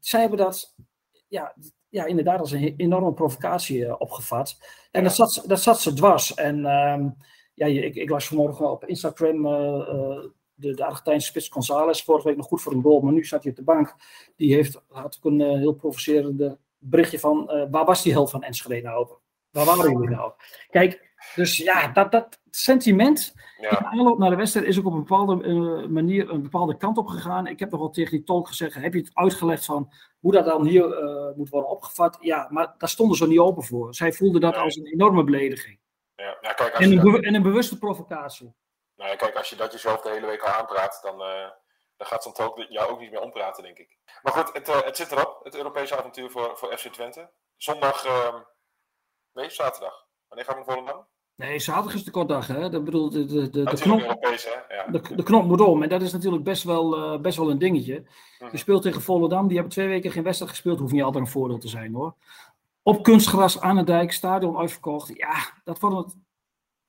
zij 0.00 0.20
hebben 0.20 0.38
dat 0.38 0.74
ja, 1.28 1.54
ja, 1.96 2.04
inderdaad 2.04 2.40
als 2.40 2.52
een 2.52 2.74
enorme 2.76 3.12
provocatie 3.12 3.98
opgevat. 3.98 4.58
En 4.90 5.02
dat, 5.02 5.14
zat, 5.14 5.44
dat 5.46 5.60
zat 5.60 5.80
ze 5.80 5.92
dwars. 5.92 6.34
En 6.34 6.66
ehm, 6.66 7.08
ja, 7.54 7.66
ik, 7.66 7.94
ik 7.94 8.10
las 8.10 8.28
vanmorgen 8.28 8.70
op 8.70 8.84
Instagram 8.84 9.42
de, 10.54 10.74
de 10.74 10.84
Argentijnse 10.84 11.26
spits 11.26 11.48
González, 11.48 12.02
vorige 12.02 12.28
week 12.28 12.36
nog 12.36 12.46
goed 12.46 12.62
voor 12.62 12.72
een 12.72 12.82
goal, 12.82 13.00
maar 13.00 13.12
nu 13.12 13.24
staat 13.24 13.42
hij 13.42 13.50
op 13.50 13.56
de 13.56 13.64
bank. 13.64 13.94
Die 14.36 14.54
heeft, 14.54 14.82
had 14.88 15.18
ook 15.18 15.32
een 15.32 15.40
heel 15.40 15.72
provocerende 15.72 16.58
berichtje 16.78 17.18
van, 17.18 17.46
waar 17.70 17.84
was 17.84 18.02
die 18.02 18.12
held 18.12 18.30
van 18.30 18.42
Enschede 18.42 18.82
nou? 18.82 19.08
Waar 19.50 19.64
waren 19.64 19.92
jullie 19.92 20.08
nou? 20.08 20.32
Kijk, 20.70 21.14
dus 21.34 21.56
ja, 21.56 21.88
dat, 21.88 22.12
dat 22.12 22.40
sentiment 22.56 23.34
ja. 23.60 23.78
in 23.78 23.86
aanloop 23.86 24.18
naar 24.18 24.30
de 24.30 24.36
wedstrijd 24.36 24.66
is 24.66 24.78
ook 24.78 24.86
op 24.86 24.92
een 24.92 25.04
bepaalde 25.04 25.44
uh, 25.44 25.86
manier 25.86 26.30
een 26.30 26.42
bepaalde 26.42 26.76
kant 26.76 26.98
op 26.98 27.06
gegaan. 27.06 27.46
Ik 27.46 27.58
heb 27.58 27.70
nog 27.70 27.80
wel 27.80 27.90
tegen 27.90 28.10
die 28.10 28.24
tolk 28.24 28.48
gezegd, 28.48 28.74
heb 28.74 28.92
je 28.92 29.00
het 29.00 29.10
uitgelegd 29.14 29.64
van 29.64 29.92
hoe 30.20 30.32
dat 30.32 30.44
dan 30.44 30.66
hier 30.66 31.02
uh, 31.02 31.36
moet 31.36 31.48
worden 31.48 31.70
opgevat? 31.70 32.18
Ja, 32.20 32.46
maar 32.50 32.74
daar 32.78 32.88
stonden 32.88 33.16
ze 33.16 33.26
niet 33.26 33.38
open 33.38 33.62
voor. 33.62 33.94
Zij 33.94 34.12
voelden 34.12 34.40
dat 34.40 34.56
als 34.56 34.76
een 34.76 34.86
enorme 34.86 35.24
belediging. 35.24 35.78
Ja, 36.14 36.38
ja, 36.40 36.52
kijk, 36.52 36.74
als 36.74 36.84
en, 36.84 36.92
een 36.92 37.12
dat... 37.12 37.22
en 37.24 37.34
een 37.34 37.42
bewuste 37.42 37.78
provocatie. 37.78 38.54
Nou 38.96 39.10
ja, 39.10 39.16
kijk, 39.16 39.36
als 39.36 39.50
je 39.50 39.56
dat 39.56 39.72
jezelf 39.72 40.00
de 40.00 40.10
hele 40.10 40.26
week 40.26 40.42
al 40.42 40.52
aanpraat, 40.52 40.98
dan, 41.02 41.20
uh, 41.20 41.50
dan 41.96 42.06
gaat 42.06 42.22
zo'n 42.22 42.32
tolk 42.32 42.64
jou 42.68 42.90
ook 42.90 43.00
niet 43.00 43.10
meer 43.10 43.20
ompraten, 43.20 43.62
denk 43.62 43.78
ik. 43.78 43.98
Maar 44.22 44.32
goed, 44.32 44.52
het, 44.52 44.84
het 44.84 44.96
zit 44.96 45.12
erop, 45.12 45.40
het 45.44 45.56
Europese 45.56 45.96
avontuur 45.96 46.30
voor, 46.30 46.56
voor 46.56 46.78
FC 46.78 46.88
Twente. 46.88 47.30
Zondag, 47.56 48.04
ehm, 48.04 48.40
nee, 49.32 49.50
zaterdag. 49.50 50.06
Wanneer 50.28 50.46
gaan 50.46 50.58
we 50.58 50.64
naar 50.64 50.74
Volendam? 50.74 51.06
Nee, 51.36 51.58
zaterdag 51.58 51.94
is 51.94 52.04
de 52.04 52.10
kortdag, 52.10 52.46
hè? 52.46 52.70
Dat 52.70 52.84
bedoel, 52.84 53.10
de, 53.10 53.24
de, 53.24 53.50
de, 53.50 53.62
de 53.62 53.78
knop, 53.80 54.00
Europees, 54.00 54.44
hè? 54.44 54.74
Ja. 54.74 54.86
De, 54.86 55.14
de, 55.14 55.22
knop 55.22 55.44
moet 55.44 55.60
om. 55.60 55.82
En 55.82 55.88
dat 55.88 56.02
is 56.02 56.12
natuurlijk 56.12 56.44
best 56.44 56.62
wel, 56.62 57.14
uh, 57.14 57.20
best 57.20 57.36
wel 57.36 57.50
een 57.50 57.58
dingetje. 57.58 58.04
Mhm. 58.38 58.50
Je 58.52 58.58
speelt 58.58 58.82
tegen 58.82 59.02
Volendam. 59.02 59.46
Die 59.46 59.56
hebben 59.56 59.72
twee 59.72 59.88
weken 59.88 60.10
geen 60.10 60.22
wedstrijd 60.22 60.50
gespeeld. 60.50 60.78
Hoeft 60.78 60.92
niet 60.92 61.02
altijd 61.02 61.24
een 61.24 61.30
voordeel 61.30 61.58
te 61.58 61.68
zijn, 61.68 61.94
hoor. 61.94 62.14
Op 62.82 63.02
kunstgras 63.02 63.60
aan 63.60 63.76
de 63.76 63.84
dijk, 63.84 64.12
stadion 64.12 64.56
uitverkocht. 64.56 65.16
Ja, 65.16 65.52
dat 65.64 65.78
wordt 65.78 66.16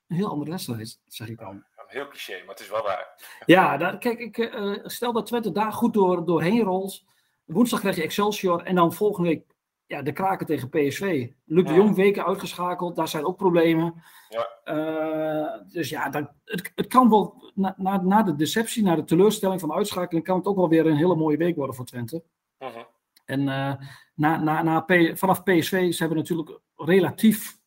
een 0.08 0.16
heel 0.16 0.30
andere 0.30 0.52
wedstrijd, 0.52 1.00
zeg 1.08 1.28
ik 1.28 1.40
dan. 1.40 1.50
Een 1.56 1.64
heel 1.88 2.08
cliché, 2.08 2.40
maar 2.40 2.56
het 2.56 2.60
is 2.60 2.70
wel 2.70 2.84
waar. 2.84 3.08
Ja, 3.46 3.96
kijk, 3.96 4.20
ik, 4.20 4.38
uh, 4.38 4.78
stel 4.84 5.14
dat 5.14 5.26
Twente 5.26 5.52
daar 5.52 5.74
goed 5.74 5.94
door, 5.94 6.26
doorheen 6.26 6.62
rolt. 6.62 7.04
Woensdag 7.46 7.80
krijg 7.80 7.96
je 7.96 8.02
Excelsior. 8.02 8.64
En 8.64 8.76
dan 8.76 8.94
volgende 8.94 9.30
week 9.30 9.44
ja, 9.88 10.02
de 10.02 10.12
kraken 10.12 10.46
tegen 10.46 10.70
PSV. 10.70 11.30
Luc 11.46 11.66
de 11.66 11.74
Jong 11.74 11.96
weken 11.96 12.26
uitgeschakeld, 12.26 12.96
daar 12.96 13.08
zijn 13.08 13.26
ook 13.26 13.38
problemen. 13.38 14.04
Ja. 14.30 14.48
Uh, 14.66 15.72
dus 15.72 15.90
ja, 15.90 16.10
dat, 16.10 16.32
het, 16.44 16.72
het 16.76 16.88
kan 16.88 17.10
wel, 17.10 17.52
na, 17.56 17.76
na, 17.78 18.02
na, 18.02 18.24
de 18.24 18.36
deceptie, 18.36 18.84
na 18.84 18.96
de 18.96 19.04
teleurstelling 19.04 19.60
van 19.60 19.70
de 19.70 19.76
uitschakeling, 19.76 20.26
kan 20.26 20.38
het 20.38 20.46
ook 20.46 20.56
wel 20.56 20.70
weer 20.70 20.86
een 20.86 20.96
hele 20.96 21.16
mooie 21.16 21.38
week 21.38 21.56
worden 21.56 21.76
voor 21.76 21.86
Twente. 21.86 22.24
Uh 22.60 22.74
-huh. 22.74 22.84
En 23.26 23.40
uh, 23.40 23.74
na, 24.14 24.38
na, 24.38 24.64
na 24.64 24.80
P, 24.80 24.94
vanaf 25.14 25.44
PSV, 25.44 25.94
ze 25.94 26.00
hebben 26.00 26.18
natuurlijk 26.18 26.60
relatief 26.76 27.60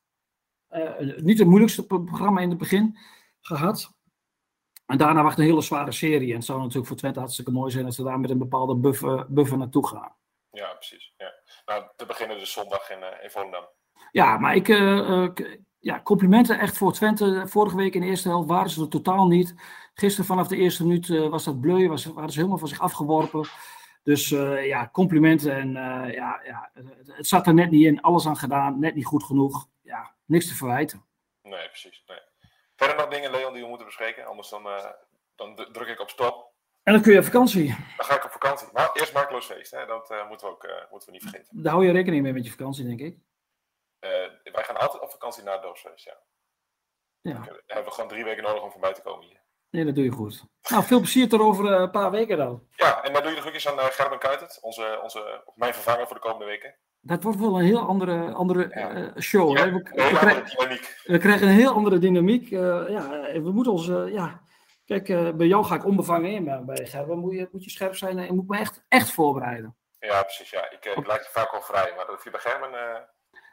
uh, 0.71 1.17
niet 1.17 1.39
het 1.39 1.49
moeilijkste 1.49 1.87
programma 1.87 2.41
in 2.41 2.49
het 2.49 2.59
begin 2.59 2.99
gehad. 3.41 3.99
En 4.87 4.99
daarna 4.99 5.23
wacht 5.23 5.39
een 5.39 5.45
hele 5.45 5.61
zware 5.61 5.93
serie. 5.93 6.29
En 6.29 6.37
het 6.37 6.45
zou 6.45 6.59
natuurlijk 6.59 6.87
voor 6.87 6.97
Twente 6.97 7.19
hartstikke 7.19 7.51
mooi 7.51 7.71
zijn 7.71 7.85
als 7.85 7.97
ze 7.97 8.03
daar 8.03 8.21
met 8.21 8.31
een 8.31 8.39
bepaalde 8.39 8.77
buffer, 8.77 9.27
buffer 9.29 9.59
naartoe 9.59 9.87
gaan. 9.89 10.15
Ja, 10.51 10.75
precies. 10.75 11.10
Nou, 11.71 11.85
te 11.97 12.07
beginnen 12.07 12.39
dus 12.39 12.53
zondag 12.53 12.91
in, 12.91 12.99
uh, 12.99 13.07
in 13.23 13.31
Volendam. 13.31 13.69
Ja, 14.13 14.39
maar 14.39 14.55
ik, 14.55 14.69
uh, 14.69 15.29
ja, 15.79 16.01
complimenten 16.03 16.59
echt 16.59 16.77
voor 16.77 16.93
Twente. 16.93 17.43
Vorige 17.47 17.77
week 17.77 17.95
in 17.95 18.01
de 18.01 18.07
eerste 18.07 18.29
helft 18.29 18.49
waren 18.49 18.71
ze 18.71 18.81
er 18.81 18.89
totaal 18.89 19.27
niet. 19.27 19.55
Gisteren 19.95 20.27
vanaf 20.27 20.49
de 20.49 20.57
eerste 20.57 20.87
minuut 20.87 21.09
uh, 21.09 21.29
was 21.29 21.45
dat 21.45 21.61
bleu, 21.61 21.89
was, 21.89 22.05
waren 22.05 22.31
ze 22.31 22.37
helemaal 22.37 22.59
van 22.59 22.69
zich 22.69 22.81
afgeworpen. 22.81 23.49
Dus 24.03 24.29
ja, 24.65 24.89
complimenten. 24.93 25.53
En 25.57 25.73
ja, 26.13 26.41
ja, 26.45 26.71
het, 26.73 27.17
het 27.17 27.27
zat 27.27 27.47
er 27.47 27.55
net 27.55 27.71
niet 27.71 27.85
in, 27.85 28.01
alles 28.01 28.27
aan 28.27 28.37
gedaan, 28.37 28.79
net 28.79 28.95
niet 28.95 29.07
goed 29.07 29.25
genoeg. 29.25 29.69
Ja, 29.83 30.15
niks 30.25 30.49
te 30.49 30.55
verwijten. 30.55 31.05
Nee, 31.43 31.69
precies. 31.69 32.03
Nee. 32.07 32.21
Verder 32.77 32.97
nog 32.97 33.09
dingen, 33.09 33.31
Leon, 33.31 33.53
die 33.53 33.63
we 33.63 33.69
moeten 33.69 33.87
bespreken. 33.87 34.27
Anders 34.27 34.49
dan, 34.49 34.63
dan 35.37 35.55
druk 35.73 35.89
ik 35.89 36.01
op 36.01 36.11
stop. 36.11 36.50
En 36.83 36.93
dan 36.93 37.03
kun 37.03 37.13
je 37.13 37.19
op 37.19 37.25
vakantie. 37.25 37.67
Dan 37.97 38.07
ga 38.07 38.17
ik 38.17 38.25
op 38.25 38.31
vakantie. 38.31 38.69
Maar 38.73 38.91
eerst 38.93 39.13
Markloos 39.13 39.47
feest, 39.47 39.71
hè? 39.71 39.87
dat 39.87 40.11
uh, 40.11 40.29
moeten, 40.29 40.47
we 40.47 40.53
ook, 40.53 40.65
uh, 40.65 40.73
moeten 40.91 41.09
we 41.09 41.15
niet 41.15 41.23
vergeten. 41.23 41.63
Daar 41.63 41.73
hou 41.73 41.87
je 41.87 41.93
rekening 41.93 42.23
mee 42.23 42.33
met 42.33 42.45
je 42.45 42.51
vakantie, 42.51 42.85
denk 42.85 43.01
ik. 43.01 43.17
Uh, 44.01 44.11
wij 44.53 44.65
gaan 44.65 44.77
altijd 44.77 45.03
op 45.03 45.11
vakantie 45.11 45.43
naar 45.43 45.53
het 45.53 45.63
dorpsfeest, 45.63 46.05
ja. 46.05 46.19
ja. 47.21 47.33
Dan 47.33 47.61
hebben 47.67 47.85
we 47.85 47.91
gewoon 47.91 48.09
drie 48.09 48.25
weken 48.25 48.43
nodig 48.43 48.63
om 48.63 48.71
voorbij 48.71 48.93
te 48.93 49.03
komen 49.03 49.27
hier. 49.27 49.41
Nee, 49.71 49.85
dat 49.85 49.95
doe 49.95 50.05
je 50.05 50.11
goed. 50.11 50.45
Nou, 50.69 50.85
veel 50.85 50.99
plezier 50.99 51.29
tot 51.29 51.41
over 51.41 51.73
een 51.73 51.91
paar 51.91 52.11
weken 52.11 52.37
dan. 52.37 52.67
Ja, 52.71 53.03
en 53.03 53.13
dan 53.13 53.23
doe 53.23 53.31
je 53.31 53.37
de 53.37 53.43
groetjes 53.43 53.69
aan 53.69 53.79
Gerben 53.79 54.19
Kuitert, 54.19 54.59
onze, 54.61 55.01
onze, 55.03 55.45
mijn 55.55 55.75
vervanger 55.75 56.07
voor 56.07 56.17
de 56.17 56.23
komende 56.23 56.45
weken. 56.45 56.77
Dat 57.01 57.23
wordt 57.23 57.39
wel 57.39 57.59
een 57.59 57.65
heel 57.65 57.81
andere, 57.81 58.33
andere 58.33 58.69
ja. 58.75 59.21
show. 59.21 59.57
Ja, 59.57 59.65
hè? 59.65 59.71
We, 59.71 59.79
we, 59.79 60.17
krijgen, 60.19 60.45
dynamiek. 60.45 61.01
we 61.05 61.19
krijgen 61.19 61.49
een 61.49 61.55
heel 61.55 61.73
andere 61.73 61.99
dynamiek. 61.99 62.49
ja, 62.49 63.09
we 63.43 63.51
moeten 63.53 63.73
ons... 63.73 63.87
ja, 64.13 64.43
Kijk, 64.91 65.09
uh, 65.09 65.31
bij 65.31 65.47
jou 65.47 65.65
ga 65.65 65.75
ik 65.75 65.85
onbevangen 65.85 66.31
in, 66.31 66.45
maar 66.45 66.65
bij 66.65 66.87
Gerben 66.87 67.19
moet 67.19 67.33
je, 67.33 67.49
moet 67.53 67.65
je 67.65 67.71
scherp 67.71 67.97
zijn 67.97 68.19
en 68.19 68.35
moet 68.35 68.49
me 68.49 68.59
echt, 68.59 68.85
echt 68.89 69.11
voorbereiden. 69.13 69.77
Ja, 69.99 70.23
precies. 70.23 70.51
Ja. 70.51 70.71
Ik, 70.71 70.85
uh, 70.85 70.97
ik 70.97 71.07
laat 71.07 71.25
je 71.25 71.31
vaak 71.33 71.51
wel 71.51 71.63
vrij, 71.63 71.93
maar 71.97 72.07
dat 72.07 72.15
hoef 72.15 72.25
je 72.25 72.31
bij 72.31 72.41
Gerben 72.41 72.71
uh, 72.73 72.97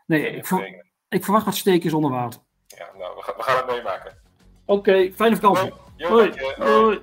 Nee, 0.05 0.29
ik, 0.29 0.45
ver, 0.45 0.83
ik, 1.09 1.23
verwacht 1.23 1.45
wat 1.45 1.55
steekjes 1.55 1.93
onder 1.93 2.11
water. 2.11 2.41
Ja, 2.67 2.89
nou, 2.97 3.15
we, 3.15 3.21
gaan, 3.21 3.35
we 3.35 3.43
gaan 3.43 3.57
het 3.57 3.65
meemaken. 3.65 4.17
Oké, 4.65 4.79
okay, 4.79 5.13
fijne 5.13 5.35
vakantie. 5.35 5.73
Hoi. 5.97 7.01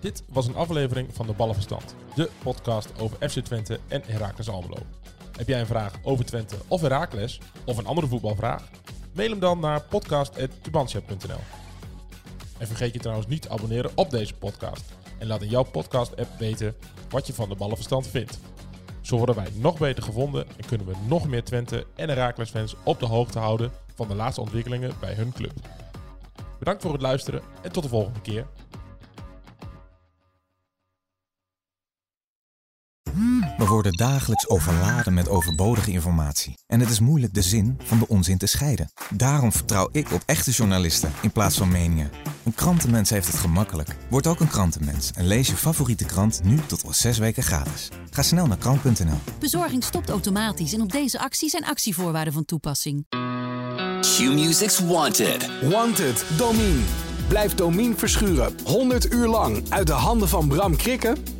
Dit 0.00 0.24
was 0.28 0.46
een 0.46 0.56
aflevering 0.56 1.14
van 1.14 1.26
de 1.26 1.32
Ballenverstand, 1.32 1.96
de 2.14 2.30
podcast 2.42 3.00
over 3.00 3.28
FC 3.28 3.38
Twente 3.38 3.80
en 3.88 4.02
Heracles 4.06 4.50
Almelo. 4.50 4.99
Heb 5.40 5.48
jij 5.48 5.60
een 5.60 5.66
vraag 5.66 5.94
over 6.02 6.24
Twente 6.24 6.56
of 6.68 6.80
Heracles, 6.80 7.40
of 7.64 7.78
een 7.78 7.86
andere 7.86 8.06
voetbalvraag? 8.06 8.68
Mail 9.12 9.30
hem 9.30 9.38
dan 9.38 9.60
naar 9.60 9.82
podcast.tubantia.nl 9.82 11.40
En 12.58 12.66
vergeet 12.66 12.92
je 12.92 12.98
trouwens 12.98 13.28
niet 13.28 13.42
te 13.42 13.50
abonneren 13.50 13.90
op 13.94 14.10
deze 14.10 14.34
podcast. 14.34 14.84
En 15.18 15.26
laat 15.26 15.42
in 15.42 15.48
jouw 15.48 15.62
podcast-app 15.62 16.38
weten 16.38 16.76
wat 17.08 17.26
je 17.26 17.32
van 17.32 17.48
de 17.48 17.54
ballenverstand 17.54 18.06
vindt. 18.06 18.38
Zo 19.00 19.16
worden 19.16 19.34
wij 19.34 19.48
nog 19.54 19.78
beter 19.78 20.02
gevonden 20.02 20.46
en 20.56 20.66
kunnen 20.66 20.86
we 20.86 20.94
nog 21.06 21.28
meer 21.28 21.44
Twente 21.44 21.86
en 21.96 22.08
Heracles 22.08 22.50
fans 22.50 22.74
op 22.84 23.00
de 23.00 23.06
hoogte 23.06 23.38
houden 23.38 23.72
van 23.94 24.08
de 24.08 24.14
laatste 24.14 24.40
ontwikkelingen 24.40 24.92
bij 25.00 25.14
hun 25.14 25.32
club. 25.32 25.52
Bedankt 26.58 26.82
voor 26.82 26.92
het 26.92 27.02
luisteren 27.02 27.42
en 27.62 27.72
tot 27.72 27.82
de 27.82 27.88
volgende 27.88 28.20
keer. 28.20 28.46
We 33.60 33.66
worden 33.66 33.92
dagelijks 33.92 34.48
overladen 34.48 35.14
met 35.14 35.28
overbodige 35.28 35.90
informatie. 35.90 36.58
En 36.66 36.80
het 36.80 36.90
is 36.90 37.00
moeilijk 37.00 37.34
de 37.34 37.42
zin 37.42 37.78
van 37.82 37.98
de 37.98 38.08
onzin 38.08 38.38
te 38.38 38.46
scheiden. 38.46 38.90
Daarom 39.10 39.52
vertrouw 39.52 39.88
ik 39.92 40.12
op 40.12 40.22
echte 40.26 40.50
journalisten 40.50 41.12
in 41.22 41.30
plaats 41.30 41.56
van 41.56 41.68
meningen. 41.68 42.10
Een 42.44 42.54
krantenmens 42.54 43.10
heeft 43.10 43.26
het 43.26 43.36
gemakkelijk. 43.36 43.96
Word 44.10 44.26
ook 44.26 44.40
een 44.40 44.48
krantenmens 44.48 45.10
en 45.12 45.26
lees 45.26 45.48
je 45.48 45.56
favoriete 45.56 46.04
krant 46.04 46.40
nu 46.44 46.58
tot 46.66 46.84
al 46.84 46.92
zes 46.92 47.18
weken 47.18 47.42
gratis. 47.42 47.88
Ga 48.10 48.22
snel 48.22 48.46
naar 48.46 48.58
krant.nl. 48.58 49.18
Bezorging 49.38 49.84
stopt 49.84 50.08
automatisch 50.08 50.72
en 50.72 50.80
op 50.80 50.92
deze 50.92 51.18
actie 51.18 51.48
zijn 51.48 51.64
actievoorwaarden 51.64 52.32
van 52.32 52.44
toepassing. 52.44 53.06
Q-Music's 54.00 54.78
Wanted. 54.78 55.50
Wanted, 55.62 56.24
Domine. 56.36 56.82
Blijf 57.28 57.54
Domine 57.54 57.94
verschuren 57.96 58.54
100 58.64 59.12
uur 59.12 59.28
lang 59.28 59.62
uit 59.68 59.86
de 59.86 59.92
handen 59.92 60.28
van 60.28 60.48
Bram 60.48 60.76
Krikken? 60.76 61.39